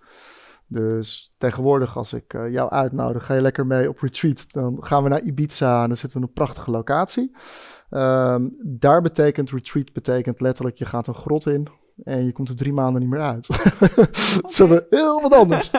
[0.68, 4.53] Dus tegenwoordig, als ik uh, jou uitnodig, ga je lekker mee op retreat.
[4.53, 7.36] Dan gaan we naar Ibiza en dan zitten we in een prachtige locatie.
[7.89, 11.67] Um, daar betekent retreat betekent letterlijk, je gaat een grot in
[12.03, 13.47] en je komt er drie maanden niet meer uit.
[14.41, 14.57] Dat is
[14.89, 15.71] heel wat anders.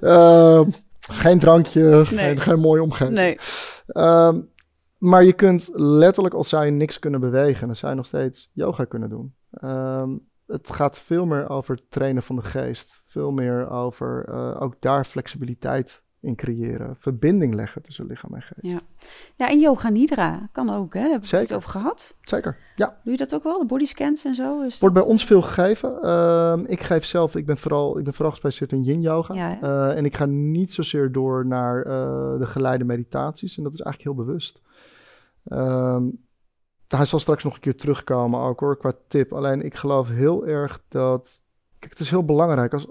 [0.00, 0.60] uh,
[1.22, 2.04] geen drankje, nee.
[2.04, 3.16] geen, geen mooie omgeving.
[3.16, 3.38] Nee.
[3.86, 4.50] Um,
[4.98, 8.50] maar je kunt letterlijk, als zou je niks kunnen bewegen, dan zou je nog steeds
[8.52, 9.34] yoga kunnen doen.
[9.64, 13.00] Um, het gaat veel meer over het trainen van de geest.
[13.04, 16.96] Veel meer over uh, ook daar flexibiliteit in creëren.
[16.98, 18.74] Verbinding leggen tussen lichaam en geest.
[18.74, 18.80] Ja,
[19.36, 21.00] ja en yoga nidra kan ook, hè?
[21.00, 22.14] Daar hebben we het over gehad.
[22.20, 23.00] Zeker, ja.
[23.04, 24.62] Doe je dat ook wel, de bodyscans en zo?
[24.62, 25.98] Is Wordt bij ons veel gegeven.
[26.02, 29.34] Uh, ik geef zelf, ik ben vooral, ik ben vooral gespecialiseerd in yin yoga.
[29.34, 31.92] Ja, uh, en ik ga niet zozeer door naar uh,
[32.38, 33.56] de geleide meditaties.
[33.56, 34.62] En dat is eigenlijk heel bewust.
[35.44, 36.26] Um,
[36.88, 39.32] hij zal straks nog een keer terugkomen ook hoor, qua tip.
[39.32, 41.42] Alleen ik geloof heel erg dat...
[41.78, 42.86] Kijk, het is heel belangrijk als,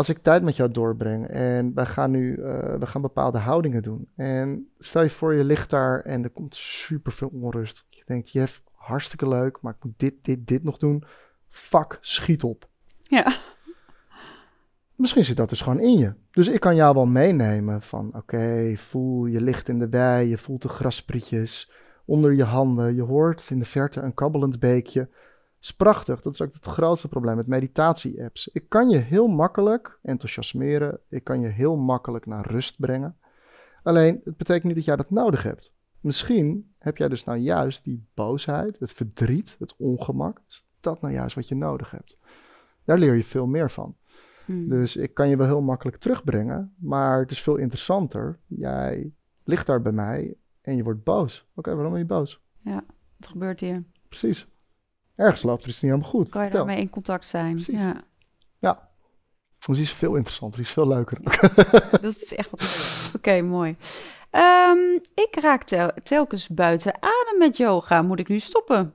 [0.00, 2.44] als ik tijd met jou doorbreng en wij gaan nu uh,
[2.78, 4.08] we gaan bepaalde houdingen doen.
[4.16, 7.86] En stel je voor, je ligt daar en er komt super veel onrust.
[7.88, 11.04] Je denkt, Jeff, hartstikke leuk, maar ik moet dit, dit, dit nog doen.
[11.48, 12.68] Fuck, schiet op.
[13.02, 13.36] Ja.
[14.94, 16.14] Misschien zit dat dus gewoon in je.
[16.30, 20.28] Dus ik kan jou wel meenemen van, oké, okay, voel, je ligt in de wei,
[20.28, 21.72] je voelt de grasprietjes
[22.04, 22.94] onder je handen.
[22.94, 25.08] Je hoort in de verte een kabbelend beekje.
[25.60, 26.20] Is prachtig.
[26.20, 28.48] Dat is ook het grootste probleem met meditatie-apps.
[28.52, 31.00] Ik kan je heel makkelijk enthousiasmeren.
[31.08, 33.16] Ik kan je heel makkelijk naar rust brengen.
[33.82, 35.72] Alleen, het betekent niet dat jij dat nodig hebt.
[36.00, 40.40] Misschien heb jij dus nou juist die boosheid, het verdriet, het ongemak.
[40.48, 42.18] Is dat nou juist wat je nodig hebt?
[42.84, 43.96] Daar leer je veel meer van.
[44.44, 44.68] Hmm.
[44.68, 48.38] Dus ik kan je wel heel makkelijk terugbrengen, maar het is veel interessanter.
[48.46, 49.12] Jij
[49.44, 51.48] ligt daar bij mij en je wordt boos.
[51.54, 52.40] Oké, waarom ben je boos?
[52.60, 52.84] Ja,
[53.16, 53.84] wat gebeurt hier?
[54.08, 54.48] Precies.
[55.20, 56.28] Ergens loopt er iets niet helemaal goed.
[56.28, 57.54] Kan je daarmee in contact zijn?
[57.54, 57.80] Precies.
[57.80, 57.96] Ja.
[58.58, 58.88] ja.
[59.58, 61.18] Dus die is veel interessanter, die is veel leuker.
[62.00, 62.60] dat is echt wat.
[63.06, 63.76] Oké, okay, mooi.
[64.30, 68.02] Um, ik raak tel telkens buiten adem met yoga.
[68.02, 68.94] Moet ik nu stoppen?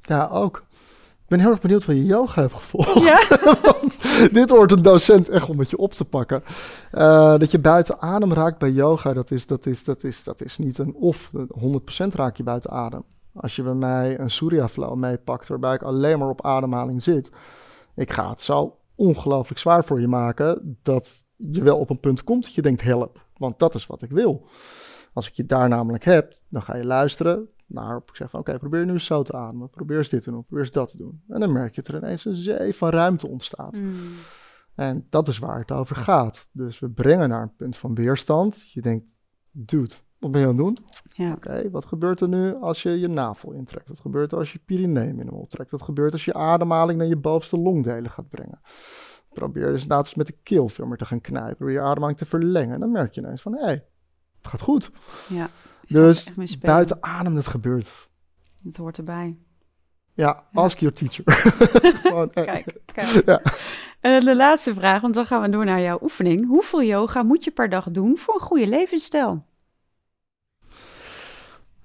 [0.00, 0.64] Ja, ook
[1.32, 3.02] ben heel erg benieuwd wat je yoga hebt gevolgd.
[3.02, 3.22] Ja?
[3.70, 3.98] Want
[4.32, 6.42] dit hoort een docent echt om met je op te pakken.
[6.92, 10.42] Uh, dat je buiten adem raakt bij yoga, dat is, dat is, dat is, dat
[10.42, 11.30] is niet een of.
[11.34, 11.36] 100%
[12.14, 13.04] raak je buiten adem.
[13.34, 17.30] Als je bij mij een Surya Flow meepakt, waarbij ik alleen maar op ademhaling zit.
[17.94, 22.24] Ik ga het zo ongelooflijk zwaar voor je maken, dat je wel op een punt
[22.24, 23.26] komt dat je denkt help.
[23.36, 24.46] Want dat is wat ik wil.
[25.12, 28.58] Als ik je daar namelijk heb, dan ga je luisteren naar ik zeg van oké,
[28.58, 31.22] probeer nu zo te ademen, probeer eens dit te doen, probeer eens dat te doen.
[31.28, 33.80] En dan merk je dat er ineens een zee van ruimte ontstaat.
[33.80, 33.94] Mm.
[34.74, 36.48] En dat is waar het over gaat.
[36.52, 38.72] Dus we brengen naar een punt van weerstand.
[38.72, 39.04] Je denkt,
[39.50, 40.78] dude, wat ben je aan het doen?
[41.14, 41.32] Ja.
[41.32, 43.88] Oké, wat gebeurt er nu als je je navel intrekt?
[43.88, 45.70] Wat gebeurt er als je perineum in mond trekt?
[45.70, 48.60] Wat gebeurt als je ademhaling naar je bovenste longdelen gaat brengen?
[49.32, 51.56] Probeer dus inderdaad eens met de keel veel meer te gaan knijpen.
[51.56, 52.74] Probeer je ademhaling te verlengen.
[52.74, 54.90] En dan merk je ineens van, hé, hey, het gaat goed.
[55.28, 55.48] Ja.
[55.86, 58.08] Dus buiten adem, dat gebeurt.
[58.62, 59.38] Het hoort erbij.
[60.14, 61.24] Ja, ask your teacher.
[62.44, 63.22] kijk, kijk.
[63.26, 63.42] Ja.
[64.00, 66.46] En de laatste vraag, want dan gaan we door naar jouw oefening.
[66.46, 69.44] Hoeveel yoga moet je per dag doen voor een goede levensstijl?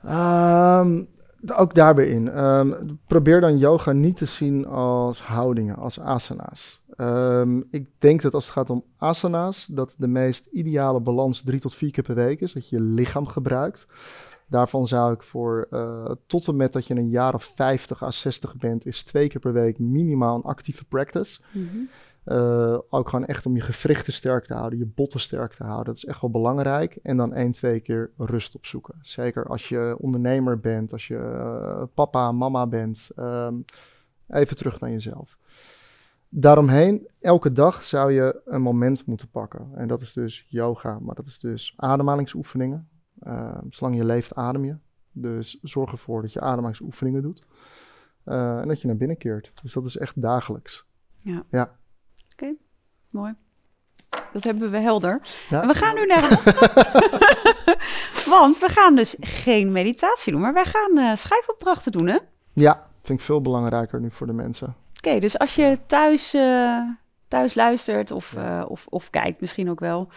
[0.07, 1.07] Um,
[1.55, 2.45] ook daarbij in.
[2.45, 6.81] Um, probeer dan yoga niet te zien als houdingen, als asana's.
[6.97, 11.59] Um, ik denk dat als het gaat om asana's, dat de meest ideale balans drie
[11.59, 12.53] tot vier keer per week is.
[12.53, 13.85] Dat je lichaam gebruikt.
[14.49, 18.11] Daarvan zou ik voor uh, tot en met dat je een jaar of 50 à
[18.11, 21.39] 60 bent, is twee keer per week minimaal een actieve practice.
[21.51, 21.89] Mm.
[22.27, 25.85] Uh, ook gewoon echt om je gewrichten sterk te houden, je botten sterk te houden.
[25.85, 26.99] Dat is echt wel belangrijk.
[27.03, 28.95] En dan één, twee keer rust opzoeken.
[29.01, 33.09] Zeker als je ondernemer bent, als je uh, papa, mama bent.
[33.15, 33.65] Um,
[34.27, 35.37] even terug naar jezelf.
[36.29, 39.69] Daaromheen, elke dag zou je een moment moeten pakken.
[39.75, 42.89] En dat is dus yoga, maar dat is dus ademhalingsoefeningen.
[43.23, 44.77] Uh, zolang je leeft, adem je.
[45.11, 47.43] Dus zorg ervoor dat je ademhalingsoefeningen doet.
[48.25, 49.51] Uh, en dat je naar binnen keert.
[49.61, 50.85] Dus dat is echt dagelijks.
[51.21, 51.43] Ja.
[51.49, 51.77] ja.
[52.39, 52.53] Oké,
[53.09, 53.33] mooi.
[54.33, 55.21] Dat hebben we helder.
[55.49, 55.61] Ja.
[55.61, 56.21] En we gaan nu naar
[58.35, 62.17] Want we gaan dus geen meditatie doen, maar wij gaan uh, schrijfopdrachten doen, hè?
[62.53, 64.75] Ja, vind ik veel belangrijker nu voor de mensen.
[64.97, 66.81] Oké, dus als je thuis, uh,
[67.27, 70.07] thuis luistert of, uh, of, of kijkt misschien ook wel,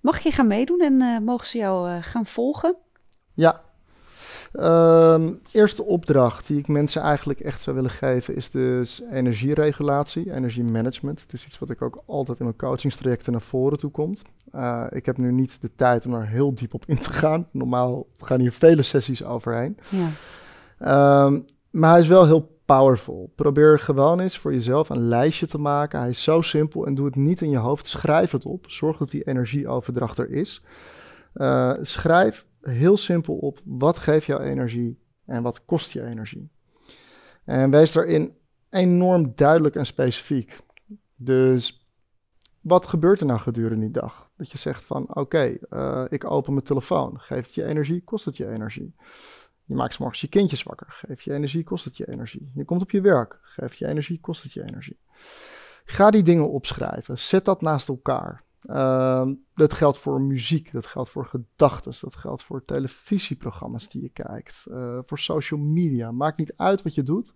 [0.00, 2.76] mag je gaan meedoen en mogen ze jou gaan volgen?
[3.34, 3.60] Ja,
[4.52, 11.20] Um, eerste opdracht die ik mensen eigenlijk echt zou willen geven is dus energieregulatie, energiemanagement.
[11.20, 14.22] Het is iets wat ik ook altijd in mijn coachingstrajecten naar voren toe komt.
[14.54, 17.48] Uh, ik heb nu niet de tijd om er heel diep op in te gaan.
[17.52, 19.78] Normaal gaan hier vele sessies overheen.
[19.88, 21.24] Ja.
[21.24, 23.32] Um, maar hij is wel heel powerful.
[23.34, 25.98] Probeer gewoon eens voor jezelf een lijstje te maken.
[25.98, 27.86] Hij is zo simpel en doe het niet in je hoofd.
[27.86, 28.70] Schrijf het op.
[28.70, 30.62] Zorg dat die energieoverdracht er is.
[31.34, 36.50] Uh, schrijf heel simpel op wat geeft jou energie en wat kost je energie.
[37.44, 38.36] En wees daarin
[38.70, 40.60] enorm duidelijk en specifiek.
[41.16, 41.88] Dus
[42.60, 44.30] wat gebeurt er nou gedurende die dag?
[44.36, 47.20] Dat je zegt van oké, eh, ik open mijn telefoon.
[47.20, 48.04] Geeft het je energie?
[48.04, 48.94] Kost het je energie?
[49.64, 50.86] Je maakt s'morgens je kindjes wakker.
[50.90, 51.64] Geeft je energie?
[51.64, 52.50] Kost het je energie?
[52.54, 53.38] Je komt op je werk.
[53.42, 54.20] Geeft je energie?
[54.20, 54.98] Kost het je energie?
[55.84, 57.18] Ga die dingen opschrijven.
[57.18, 58.42] Zet dat naast elkaar.
[58.64, 64.08] Uh, dat geldt voor muziek, dat geldt voor gedachten, dat geldt voor televisieprogramma's die je
[64.08, 66.10] kijkt, uh, voor social media.
[66.10, 67.34] Maakt niet uit wat je doet.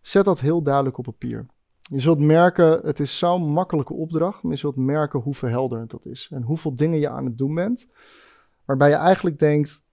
[0.00, 1.46] Zet dat heel duidelijk op papier.
[1.80, 6.06] Je zult merken, het is zo'n makkelijke opdracht, maar je zult merken hoe verhelderend dat
[6.06, 6.28] is.
[6.32, 7.86] En hoeveel dingen je aan het doen bent,
[8.64, 9.84] waarbij je eigenlijk denkt,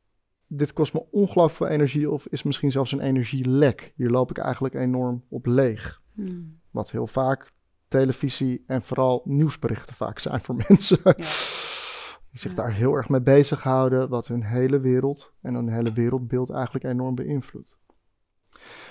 [0.47, 3.93] dit kost me ongelooflijk veel energie of is misschien zelfs een energielek.
[3.95, 6.01] Hier loop ik eigenlijk enorm op leeg.
[6.13, 6.59] Hmm.
[6.71, 7.51] Wat heel vaak
[7.99, 10.99] televisie en vooral nieuwsberichten vaak zijn voor mensen.
[11.03, 11.13] Ja.
[11.13, 16.49] Die zich daar heel erg mee bezighouden, wat hun hele wereld en hun hele wereldbeeld
[16.49, 17.77] eigenlijk enorm beïnvloedt.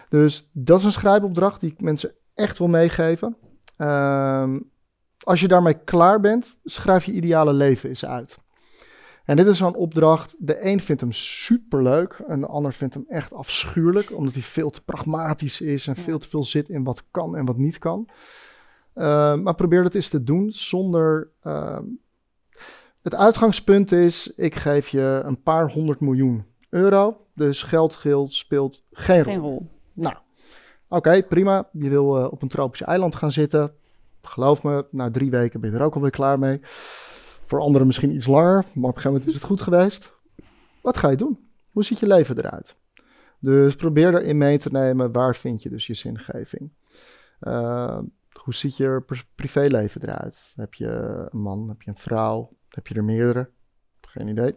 [0.09, 3.37] Dus dat is een schrijfopdracht die ik mensen echt wil meegeven.
[3.77, 4.61] Ehm,
[5.19, 8.39] als je daarmee klaar bent, schrijf je ideale leven eens uit.
[9.25, 10.35] En dit is zo'n opdracht.
[10.39, 14.71] De een vindt hem superleuk en de ander vindt hem echt afschuwelijk, omdat hij veel
[14.71, 18.09] te pragmatisch is en veel te veel zit in wat kan en wat niet kan.
[18.95, 21.31] Uh, maar probeer dat eens te doen zonder.
[21.45, 21.79] Uh,
[23.03, 27.27] het uitgangspunt is: ik geef je een paar honderd miljoen euro.
[27.35, 29.33] Dus geldgeld speelt geen rol.
[29.33, 29.67] Geen rol.
[29.93, 30.17] Nou,
[30.89, 31.69] oké, prima.
[31.73, 33.75] Je wil uh, op een tropisch eiland gaan zitten.
[34.23, 36.61] Geloof me, na drie weken ben je er ook alweer klaar mee.
[37.47, 40.17] Voor anderen misschien iets langer, maar op een gegeven moment is het goed geweest.
[40.83, 41.39] Wat ga je doen?
[41.71, 42.77] Hoe ziet je leven eruit?
[43.39, 46.71] Dus probeer erin mee te nemen waar vind je dus je zingeving.
[47.41, 47.99] Uh,
[48.43, 50.53] hoe ziet je privéleven eruit?
[50.57, 50.89] Heb je
[51.31, 51.69] een man?
[51.69, 52.57] Heb je een vrouw?
[52.69, 53.51] Heb je er meerdere?
[54.01, 54.57] Geen idee.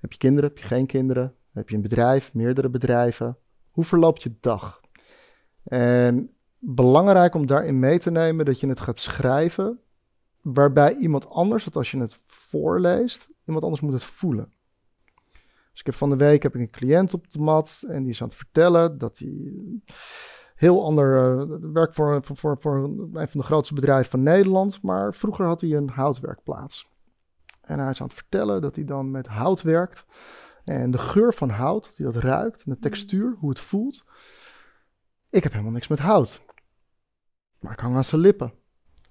[0.00, 0.48] Heb je kinderen?
[0.48, 1.34] Heb je geen kinderen?
[1.52, 2.34] Heb je een bedrijf?
[2.34, 3.36] Meerdere bedrijven?
[3.70, 4.80] Hoe verloopt je dag?
[5.64, 9.80] En belangrijk om daarin mee te nemen dat je het gaat schrijven,
[10.40, 14.52] waarbij iemand anders, dat als je het voorleest, iemand anders moet het voelen.
[15.70, 18.10] Dus ik heb van de week heb ik een cliënt op de mat en die
[18.10, 19.54] is aan het vertellen dat hij
[20.58, 22.74] heel ander uh, werk voor, voor, voor, voor
[23.12, 24.82] een van de grootste bedrijven van Nederland.
[24.82, 26.88] Maar vroeger had hij een houtwerkplaats.
[27.60, 30.04] En hij is aan het vertellen dat hij dan met hout werkt.
[30.64, 32.62] En de geur van hout, hij dat ruikt.
[32.62, 34.04] En de textuur, hoe het voelt.
[35.30, 36.40] Ik heb helemaal niks met hout.
[37.58, 38.52] Maar ik hang aan zijn lippen.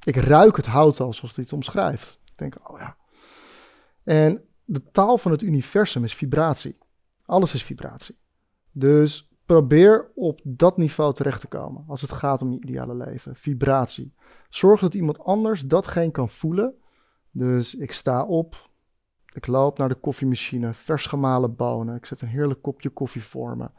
[0.04, 2.20] Ik ruik het hout al zoals hij het omschrijft.
[2.26, 2.98] Ik denk, oh ja.
[4.04, 6.78] En de taal van het universum is vibratie.
[7.26, 8.18] Alles is vibratie.
[8.72, 13.36] Dus probeer op dat niveau terecht te komen als het gaat om je ideale leven.
[13.36, 14.14] Vibratie.
[14.50, 16.74] Zorg dat iemand anders datgene kan voelen.
[17.32, 18.70] Dus ik sta op,
[19.34, 21.96] ik loop naar de koffiemachine, vers gemalen bonen.
[21.96, 23.70] Ik zet een heerlijk kopje koffie voor me.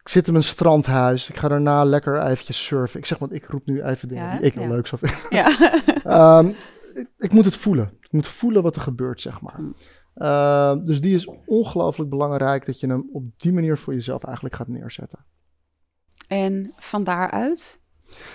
[0.00, 1.28] Ik zit in mijn strandhuis.
[1.28, 2.98] Ik ga daarna lekker eventjes surfen.
[2.98, 4.68] Ik zeg maar, ik roep nu even dingen die ik ja.
[4.68, 5.26] leuk zou vinden.
[6.04, 6.38] Ja.
[6.38, 6.48] um,
[7.00, 7.98] ik, ik, moet het voelen.
[8.00, 9.60] Ik moet voelen wat er gebeurt, zeg maar.
[10.16, 14.54] Uh, dus die is ongelooflijk belangrijk dat je hem op die manier voor jezelf eigenlijk
[14.54, 15.24] gaat neerzetten.
[16.28, 17.80] En van daaruit?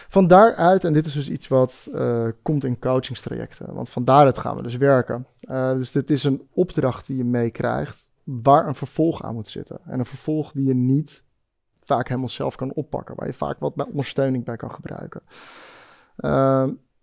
[0.10, 4.38] Van daaruit, en dit is dus iets wat uh, komt in coachingstrajecten, want van daaruit
[4.38, 5.28] gaan we dus werken.
[5.42, 9.80] Uh, dus dit is een opdracht die je meekrijgt waar een vervolg aan moet zitten.
[9.86, 11.24] En een vervolg die je niet
[11.80, 15.22] vaak helemaal zelf kan oppakken, waar je vaak wat ondersteuning bij kan gebruiken.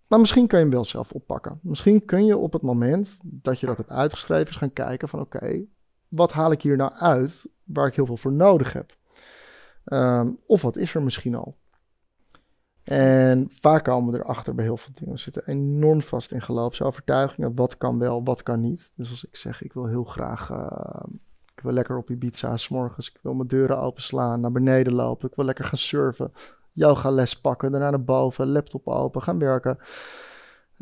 [0.07, 1.59] Maar misschien kun je hem wel zelf oppakken.
[1.61, 5.19] Misschien kun je op het moment dat je dat hebt uitgeschreven, eens gaan kijken van
[5.19, 5.65] oké,
[6.07, 8.95] wat haal ik hier nou uit waar ik heel veel voor nodig heb?
[9.85, 11.57] Um, of wat is er misschien al?
[12.83, 15.13] En vaak komen we erachter bij heel veel dingen.
[15.13, 17.55] We zitten enorm vast in geloofsovertuigingen.
[17.55, 18.91] Wat kan wel, wat kan niet.
[18.95, 21.03] Dus als ik zeg, ik wil heel graag uh,
[21.55, 23.09] Ik wil lekker op Ibiza s morgens.
[23.09, 25.29] Ik wil mijn deuren openslaan, naar beneden lopen.
[25.29, 26.31] Ik wil lekker gaan surfen.
[26.77, 29.77] Yoga les pakken, daarna naar boven, laptop open, gaan werken.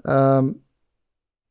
[0.02, 0.52] Ehm,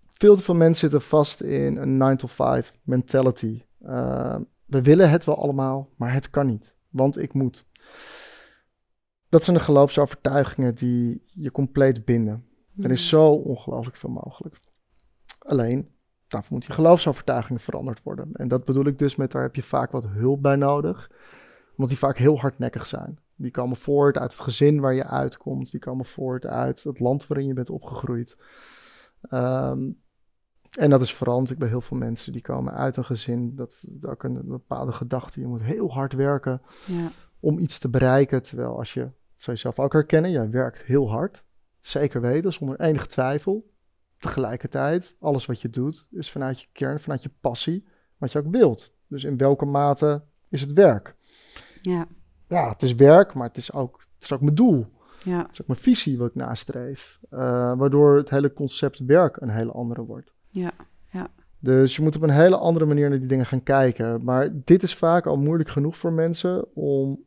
[0.08, 3.62] veel te veel mensen zitten vast in een 9-to-5 mentality.
[3.82, 7.66] Ehm, we willen het wel allemaal, maar het kan niet, want ik moet.
[9.28, 12.44] Dat zijn de geloofsovertuigingen die je compleet binden.
[12.76, 13.20] Er is hmm.
[13.20, 14.60] zo ongelooflijk veel mogelijk.
[15.38, 15.90] Alleen,
[16.28, 18.32] daarvoor moet je geloofsovertuigingen veranderd worden.
[18.32, 21.10] En dat bedoel ik dus met, daar heb je vaak wat hulp bij nodig.
[21.70, 23.18] Omdat die vaak heel hardnekkig zijn.
[23.36, 25.70] Die komen voort uit het gezin waar je uitkomt.
[25.70, 28.36] Die komen voort uit het land waarin je bent opgegroeid.
[29.20, 29.90] Ehm,
[30.78, 32.32] en dat is veranderd bij heel veel mensen.
[32.32, 33.54] Die komen uit een gezin.
[33.54, 35.40] Dat, dat ook een, bepaalde gedachte.
[35.40, 37.10] Je moet heel hard werken ja.
[37.40, 38.42] om iets te bereiken.
[38.42, 39.12] Terwijl als je, dat
[39.42, 41.44] zou je zelf ook herkennen, jij werkt heel hard.
[41.80, 43.72] Zeker weten, zonder enige twijfel.
[44.18, 47.86] Tegelijkertijd, alles wat je doet, is vanuit je kern, vanuit je passie,
[48.18, 48.92] wat je ook wilt.
[49.06, 51.16] Dus in welke mate is het werk?
[51.80, 52.06] Ja.
[52.48, 54.86] Ja, het is werk, maar het is ook, het is ook mijn doel.
[55.22, 55.38] Ja.
[55.38, 57.18] Het is ook mijn visie wat ik nastreef.
[57.30, 57.38] Uh,
[57.76, 60.32] waardoor het hele concept werk een hele andere wordt.
[60.50, 60.70] Ja,
[61.10, 61.28] ja.
[61.58, 64.24] Dus je moet op een hele andere manier naar die dingen gaan kijken.
[64.24, 67.24] Maar dit is vaak al moeilijk genoeg voor mensen om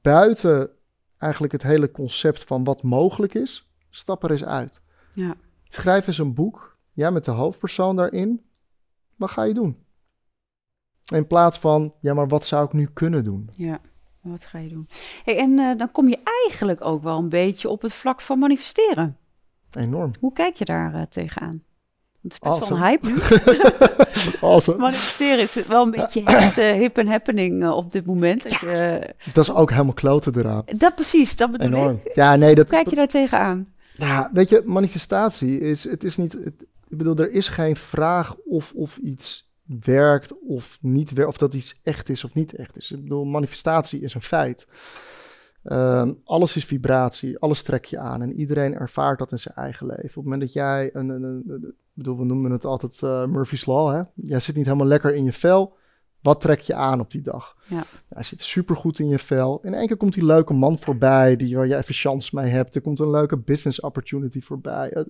[0.00, 0.70] buiten
[1.18, 4.82] eigenlijk het hele concept van wat mogelijk is, stap er eens uit.
[5.14, 5.34] Ja.
[5.64, 8.44] Schrijf eens een boek, ja, met de hoofdpersoon daarin.
[9.16, 9.76] Wat ga je doen?
[11.14, 13.50] In plaats van, ja, maar wat zou ik nu kunnen doen?
[13.52, 13.80] Ja,
[14.22, 14.88] wat ga je doen?
[15.24, 18.38] Hey, en uh, dan kom je eigenlijk ook wel een beetje op het vlak van
[18.38, 19.16] manifesteren.
[19.72, 20.10] Enorm.
[20.20, 21.62] Hoe kijk je daar uh, tegenaan?
[22.22, 22.80] Het is best awesome.
[22.80, 24.78] wel een hype awesome.
[24.78, 28.46] Manifesteren is wel een beetje het uh, hip en happening uh, op dit moment.
[28.60, 28.98] Ja,
[29.32, 30.62] dat is ook helemaal kloten eraan.
[30.76, 31.98] Dat precies, dat bedoel Enorm.
[32.04, 32.14] ik.
[32.14, 33.72] Ja, nee, dat, Hoe kijk je daar tegenaan?
[33.92, 38.36] Ja, weet je, manifestatie is, het is niet, het, ik bedoel, er is geen vraag
[38.44, 42.76] of, of iets werkt of niet werkt, of dat iets echt is of niet echt
[42.76, 42.90] is.
[42.90, 44.66] Ik bedoel, manifestatie is een feit.
[45.64, 49.86] Um, alles is vibratie, alles trek je aan en iedereen ervaart dat in zijn eigen
[49.86, 50.04] leven.
[50.04, 53.66] Op het moment dat jij, een, een, een, bedoel, we noemen het altijd uh, Murphy's
[53.66, 54.02] Law, hè?
[54.14, 55.76] jij zit niet helemaal lekker in je vel,
[56.22, 57.56] wat trek je aan op die dag?
[57.66, 57.84] Ja.
[58.08, 59.60] Hij zit supergoed in je vel.
[59.62, 62.74] In één keer komt die leuke man voorbij die, waar je even chance mee hebt.
[62.74, 64.96] Er komt een leuke business opportunity voorbij.
[64.96, 65.02] Uh,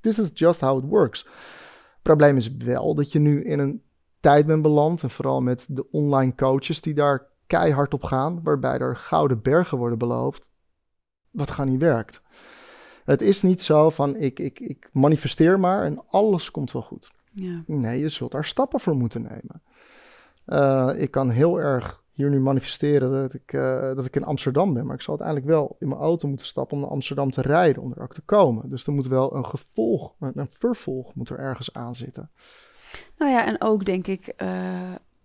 [0.00, 1.26] this is just how it works.
[2.02, 3.82] Het probleem is wel dat je nu in een
[4.20, 5.02] tijd bent beland.
[5.02, 8.42] En vooral met de online coaches die daar keihard op gaan.
[8.42, 10.50] Waarbij er gouden bergen worden beloofd.
[11.30, 12.22] Wat gaan niet werkt.
[13.04, 17.10] Het is niet zo van ik, ik, ik manifesteer maar en alles komt wel goed.
[17.32, 17.62] Ja.
[17.66, 19.62] Nee, je zult daar stappen voor moeten nemen.
[20.46, 24.74] Uh, ik kan heel erg hier nu manifesteren dat ik, uh, dat ik in Amsterdam
[24.74, 24.86] ben.
[24.86, 27.82] Maar ik zal uiteindelijk wel in mijn auto moeten stappen om naar Amsterdam te rijden,
[27.82, 28.70] om er ook te komen.
[28.70, 32.30] Dus er moet wel een gevolg, een vervolg moet er ergens aan zitten.
[33.18, 34.48] Nou ja, en ook denk ik, uh,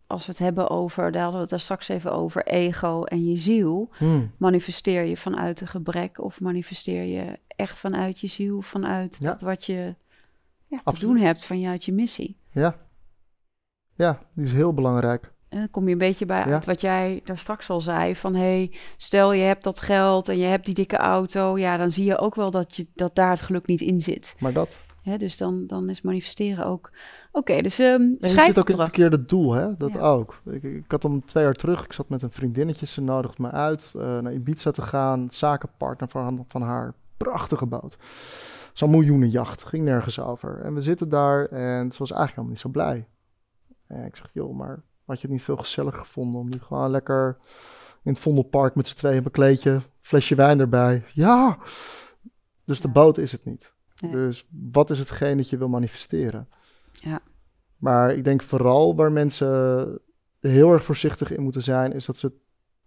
[0.07, 3.25] als we het hebben over, daar hadden we het daar straks even over, ego en
[3.25, 3.89] je ziel.
[3.97, 4.31] Hmm.
[4.37, 9.29] Manifesteer je vanuit een gebrek of manifesteer je echt vanuit je ziel, vanuit ja.
[9.31, 9.95] dat wat je
[10.67, 12.37] ja, te doen hebt, vanuit je missie.
[12.51, 12.75] Ja.
[13.93, 15.31] Ja, die is heel belangrijk.
[15.49, 18.15] Dan kom je een beetje bij uit wat jij daar straks al zei.
[18.15, 21.57] Van hey, stel je hebt dat geld en je hebt die dikke auto.
[21.57, 24.35] Ja, dan zie je ook wel dat, je, dat daar het geluk niet in zit.
[24.39, 24.85] Maar dat.
[25.01, 26.91] Hè, dus dan, dan is manifesteren ook.
[27.31, 29.77] Oké, dus um, en je zit ook in het verkeerde doel, hè?
[29.77, 29.99] Dat ja.
[29.99, 30.41] ook.
[30.45, 33.51] Ik, ik, had dan twee jaar terug, ik zat met een vriendinnetje, ze nodigde me
[33.51, 35.29] uit uh, naar Ibiza te gaan.
[35.29, 36.93] Zakenpartner van, van haar.
[37.17, 37.97] Prachtige boot.
[38.73, 40.61] Zo'n miljoenenjacht, ging nergens over.
[40.61, 43.07] En we zitten daar en ze was eigenlijk helemaal niet zo blij.
[43.87, 46.91] En ik zeg, joh, maar had je het niet veel gezelliger gevonden om nu gewoon
[46.91, 47.37] lekker
[48.03, 51.03] in het Vondelpark met z'n tweeën een kleedje, flesje wijn erbij.
[51.13, 51.57] Ja,
[52.65, 53.73] dus de boot is het niet.
[54.01, 54.11] Nee.
[54.11, 56.47] Dus wat is hetgeen dat je wil manifesteren?
[56.91, 57.21] Ja.
[57.77, 59.99] Maar ik denk vooral waar mensen
[60.39, 62.33] heel erg voorzichtig in moeten zijn, is dat ze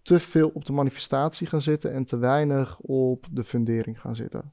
[0.02, 4.52] te veel op de manifestatie gaan zitten en te weinig op de fundering gaan zitten.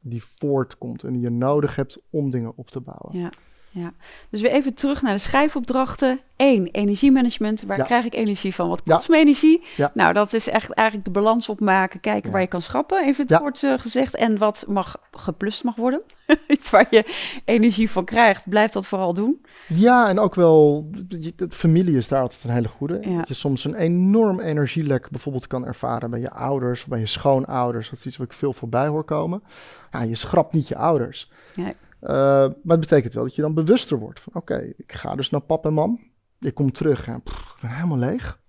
[0.00, 3.18] Die voortkomt en die je nodig hebt om dingen op te bouwen.
[3.18, 3.32] Ja.
[3.76, 3.92] Ja,
[4.30, 6.20] dus weer even terug naar de schrijfopdrachten.
[6.36, 7.62] Eén, energiemanagement.
[7.62, 7.84] Waar Ja.
[7.84, 8.68] krijg ik energie van?
[8.68, 8.94] Wat Ja.
[8.96, 9.64] kost me energie?
[9.76, 9.90] Ja.
[9.94, 12.00] Nou, dat is echt eigenlijk de balans opmaken.
[12.00, 12.30] Kijken Ja.
[12.30, 13.38] waar je kan schrappen, even het Ja.
[13.38, 14.16] kort eh, gezegd.
[14.16, 16.02] En wat mag geplust mag worden.
[16.48, 17.04] Iets waar je
[17.44, 19.44] energie van krijgt, blijf dat vooral doen.
[19.68, 20.88] Ja, en ook wel,
[21.36, 22.98] de familie is daar altijd een hele goede.
[23.02, 23.16] Ja.
[23.16, 27.06] Dat je soms een enorm energielek bijvoorbeeld kan ervaren bij je ouders, of bij je
[27.06, 27.90] schoonouders.
[27.90, 29.42] Dat is iets wat ik veel voorbij hoor komen.
[29.90, 31.30] Ja, je schrapt niet je ouders.
[31.54, 31.74] Nee.
[32.04, 32.14] Eh,
[32.62, 35.40] maar het betekent wel dat je dan bewuster wordt van, oké, ik ga dus naar
[35.40, 36.00] pap en mam.
[36.40, 38.40] Ik kom terug en pff, ik ben helemaal leeg.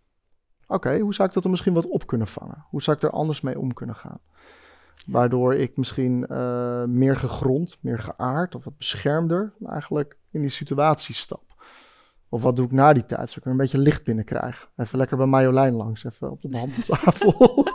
[0.68, 2.66] Oké, hoe zou ik dat er misschien wat op kunnen vangen?
[2.70, 4.20] Hoe zou ik er anders mee om kunnen gaan?
[5.06, 11.16] Waardoor ik misschien eh, meer gegrond, meer geaard of wat beschermder eigenlijk in die situatie
[11.16, 11.44] stap.
[12.30, 14.70] Of wat doe ik na die tijd, zodat ik weer een beetje licht binnenkrijg?
[14.76, 17.34] Even lekker bij Marjolein langs, even op de handeltafel.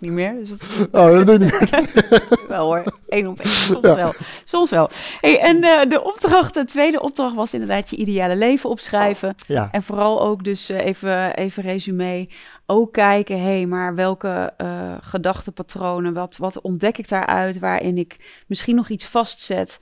[0.00, 0.34] Dat niet meer.
[0.34, 0.88] Dus dat...
[1.00, 2.22] Oh, dat doe ik niet meer.
[2.48, 3.50] wel hoor, één op één.
[3.50, 4.12] Soms wel.
[4.44, 4.90] Soms wel.
[5.20, 9.34] Hey, en uh, de opdracht, de tweede opdracht was inderdaad je ideale leven opschrijven.
[9.46, 9.68] Ja.
[9.70, 12.28] En vooral ook dus uh, even, even resume.
[12.66, 18.42] Ook kijken, hé, hey, maar welke uh, gedachtenpatronen, wat, wat ontdek ik daaruit waarin ik
[18.46, 19.80] misschien nog iets vastzet.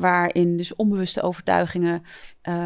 [0.00, 2.02] waarin dus onbewuste overtuigingen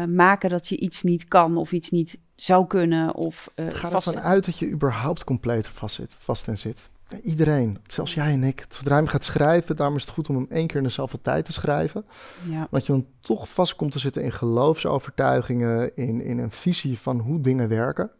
[0.07, 4.19] maken dat je iets niet kan of iets niet zou kunnen of uh, Ga ervan
[4.19, 6.89] uit dat je überhaupt compleet vast, zit, vast en zit.
[7.23, 8.65] Iedereen, zelfs jij en ik.
[8.69, 11.45] Zodra je gaat schrijven, daarom is het goed om hem één keer in dezelfde tijd
[11.45, 12.05] te schrijven.
[12.49, 12.67] Ja.
[12.69, 17.19] Want je dan toch vast komt te zitten in geloofsovertuigingen, in, in een visie van
[17.19, 18.11] hoe dingen werken.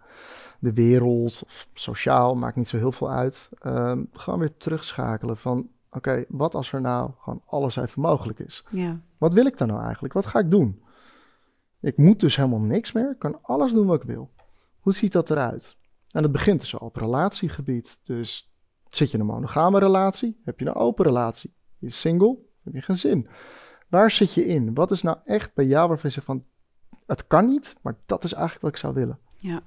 [0.60, 3.50] De wereld, of sociaal, maakt niet zo heel veel uit.
[3.66, 8.64] Um, gewoon weer terugschakelen van, oké, wat als er nou gewoon alles even mogelijk is?
[8.70, 9.00] Ja.
[9.18, 10.14] Wat wil ik dan nou eigenlijk?
[10.14, 10.82] Wat ga ik doen?
[11.82, 13.12] Ik moet dus helemaal niks meer.
[13.12, 14.32] Ik kan alles doen wat ik wil.
[14.80, 15.78] Hoe ziet dat eruit?
[16.12, 18.00] En het begint dus al op relatiegebied.
[18.04, 18.52] Dus
[18.90, 20.42] zit je in een monogame relatie?
[20.46, 21.54] Heb je een open relatie?
[21.78, 22.38] Je single?
[22.64, 23.28] Heb je geen zin?
[23.88, 24.74] Waar zit je in?
[24.74, 26.46] Wat is nou echt bij jou waarvan je zegt van...
[27.06, 29.20] Het kan niet, maar dat is eigenlijk wat ik zou willen.
[29.38, 29.62] Ja.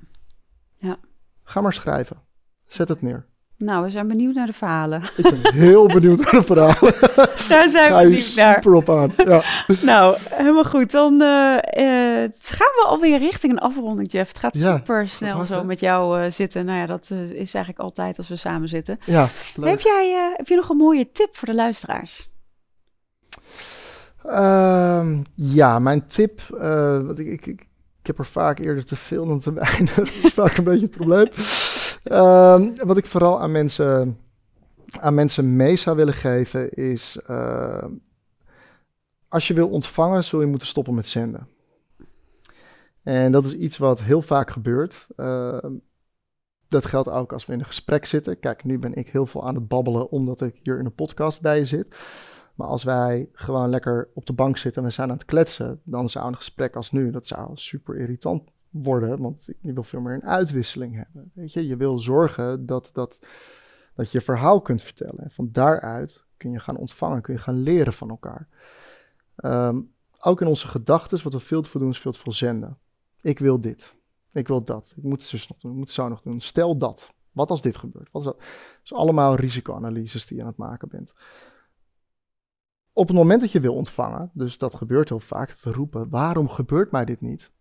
[0.77, 0.99] ja.
[1.43, 2.23] Ga maar schrijven.
[2.67, 3.27] Zet het neer.
[3.57, 5.03] Nou, we zijn benieuwd naar de verhalen.
[5.17, 6.95] Ik ben heel benieuwd naar de verhalen.
[7.49, 8.55] Daar zijn we benieuwd naar.
[8.55, 9.13] super op aan.
[9.17, 9.43] Ja.
[9.81, 10.91] nou, helemaal goed.
[10.91, 11.29] Dan uh,
[11.77, 14.29] uh, gaan we alweer richting een afronding, Jeff.
[14.29, 16.65] Het gaat ja, super snel zo met jou uh, zitten.
[16.65, 18.99] Nou ja, dat is eigenlijk altijd als we samen zitten.
[19.05, 19.29] Ja,
[19.61, 22.29] Heb, jij, heb je nog een mooie tip voor de luisteraars?
[24.27, 26.41] Uh, ja, mijn tip.
[27.17, 27.67] ik, ik, ik,
[28.05, 29.95] ik heb er vaak eerder te veel dan te weinig.
[29.95, 31.29] dat is vaak een beetje het probleem.
[32.05, 34.19] Uh, wat ik vooral aan mensen,
[35.01, 37.19] aan mensen mee zou willen geven is...
[37.31, 37.85] Uh,
[39.29, 41.49] als je wil ontvangen, zul je moeten stoppen met zenden.
[43.03, 45.07] En dat is iets wat heel vaak gebeurt.
[45.17, 45.59] Uh,
[46.69, 48.41] dat geldt ook als we in een gesprek zitten.
[48.41, 51.41] Kijk, nu ben ik heel veel aan het babbelen omdat ik hier in een podcast
[51.41, 51.97] bij je zit.
[52.55, 55.81] Maar als wij gewoon lekker op de bank zitten en we zijn aan het kletsen,
[55.85, 58.51] dan zou een gesprek als nu, dat zou super irritant
[58.83, 61.31] worden, want je wil veel meer een uitwisseling hebben.
[61.35, 63.19] Weet je, je wil zorgen dat, dat,
[63.95, 65.19] dat je verhaal kunt vertellen.
[65.19, 68.49] En van daaruit kun je gaan ontvangen, kun je gaan leren van elkaar.
[69.37, 72.33] Um, ook in onze gedachten, wat we veel te veel doen, is veel te veel
[72.33, 72.79] zenden.
[73.21, 73.95] Ik wil dit.
[74.33, 74.93] Ik wil dat.
[74.97, 75.71] Ik moet het dus nog doen.
[75.71, 76.41] Ik moet het zo nog doen.
[76.41, 77.13] Stel dat.
[77.33, 78.09] Wat als dit gebeurt?
[78.13, 78.43] Wat is dat?
[78.99, 81.15] Allemaal risicoanalyses die je aan het maken bent.
[82.93, 86.49] Op het moment dat je wil ontvangen, dus dat gebeurt heel vaak, te roepen: waarom
[86.49, 87.53] gebeurt mij dit niet?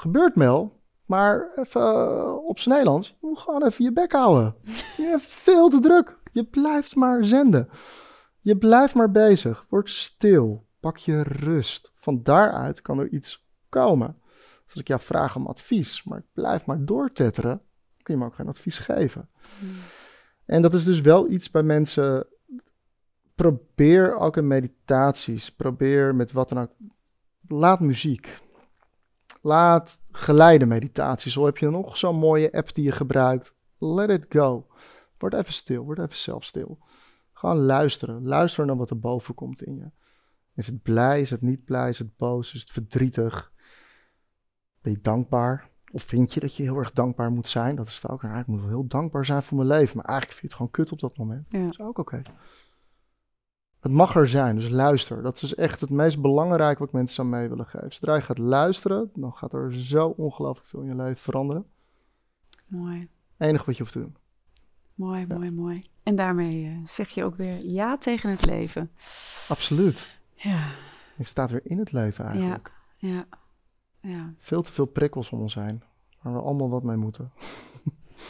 [0.00, 4.54] Gebeurt wel, maar even uh, op zijn Nederlands, je moet gewoon even je bek houden.
[4.96, 6.18] Je hebt veel te druk.
[6.32, 7.68] Je blijft maar zenden.
[8.38, 9.66] Je blijft maar bezig.
[9.68, 10.66] Word stil.
[10.80, 11.92] Pak je rust.
[11.94, 14.16] Van daaruit kan er iets komen.
[14.62, 17.62] Dus als ik jou vraag om advies, maar ik blijf maar doortetteren,
[18.02, 19.28] kun je me ook geen advies geven.
[19.58, 19.70] Hmm.
[20.46, 22.26] En dat is dus wel iets bij mensen.
[23.34, 26.70] Probeer ook in meditaties, probeer met wat dan ook.
[27.48, 28.38] Laat muziek.
[29.40, 31.32] Laat geleide meditaties.
[31.32, 33.54] Zo heb je nog zo'n mooie app die je gebruikt.
[33.78, 34.66] Let it go.
[35.18, 36.78] Word even stil, word even zelf stil.
[37.32, 38.26] Gewoon luisteren.
[38.26, 39.90] Luisteren naar wat er boven komt in je.
[40.54, 41.20] Is het blij?
[41.20, 41.88] Is het niet blij?
[41.88, 42.54] Is het boos?
[42.54, 43.52] Is het verdrietig?
[44.80, 45.68] Ben je dankbaar?
[45.92, 47.76] Of vind je dat je heel erg dankbaar moet zijn?
[47.76, 48.22] Dat is het ook.
[48.22, 49.96] Nou, ik moet wel heel dankbaar zijn voor mijn leven.
[49.96, 51.46] Maar eigenlijk vind je het gewoon kut op dat moment.
[51.48, 51.62] Ja.
[51.62, 52.22] Dat is ook oké.
[53.80, 55.22] Het mag er zijn, dus luister.
[55.22, 57.92] Dat is echt het meest belangrijke wat ik mensen aan mee willen geven.
[57.92, 61.66] Zodra je gaat luisteren, dan gaat er zo ongelooflijk veel in je leven veranderen.
[62.66, 63.08] Mooi.
[63.38, 64.16] Enige wat je hoeft te doen.
[64.94, 65.82] Mooi, mooi, mooi.
[66.02, 68.90] En daarmee uh, zeg je ook weer ja tegen het leven.
[69.48, 70.18] Absoluut.
[70.34, 70.68] Ja.
[71.16, 72.72] Je staat weer in het leven eigenlijk.
[72.96, 73.26] Ja, ja,
[74.00, 74.34] ja.
[74.38, 75.82] Veel te veel prikkels om ons heen,
[76.22, 77.32] waar we allemaal wat mee moeten.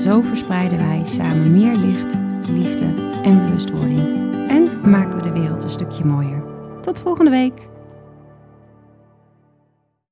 [0.00, 2.84] Zo verspreiden wij samen meer licht, liefde
[3.22, 4.00] en bewustwording
[4.48, 6.42] en maken we de wereld een stukje mooier.
[6.80, 7.75] Tot volgende week!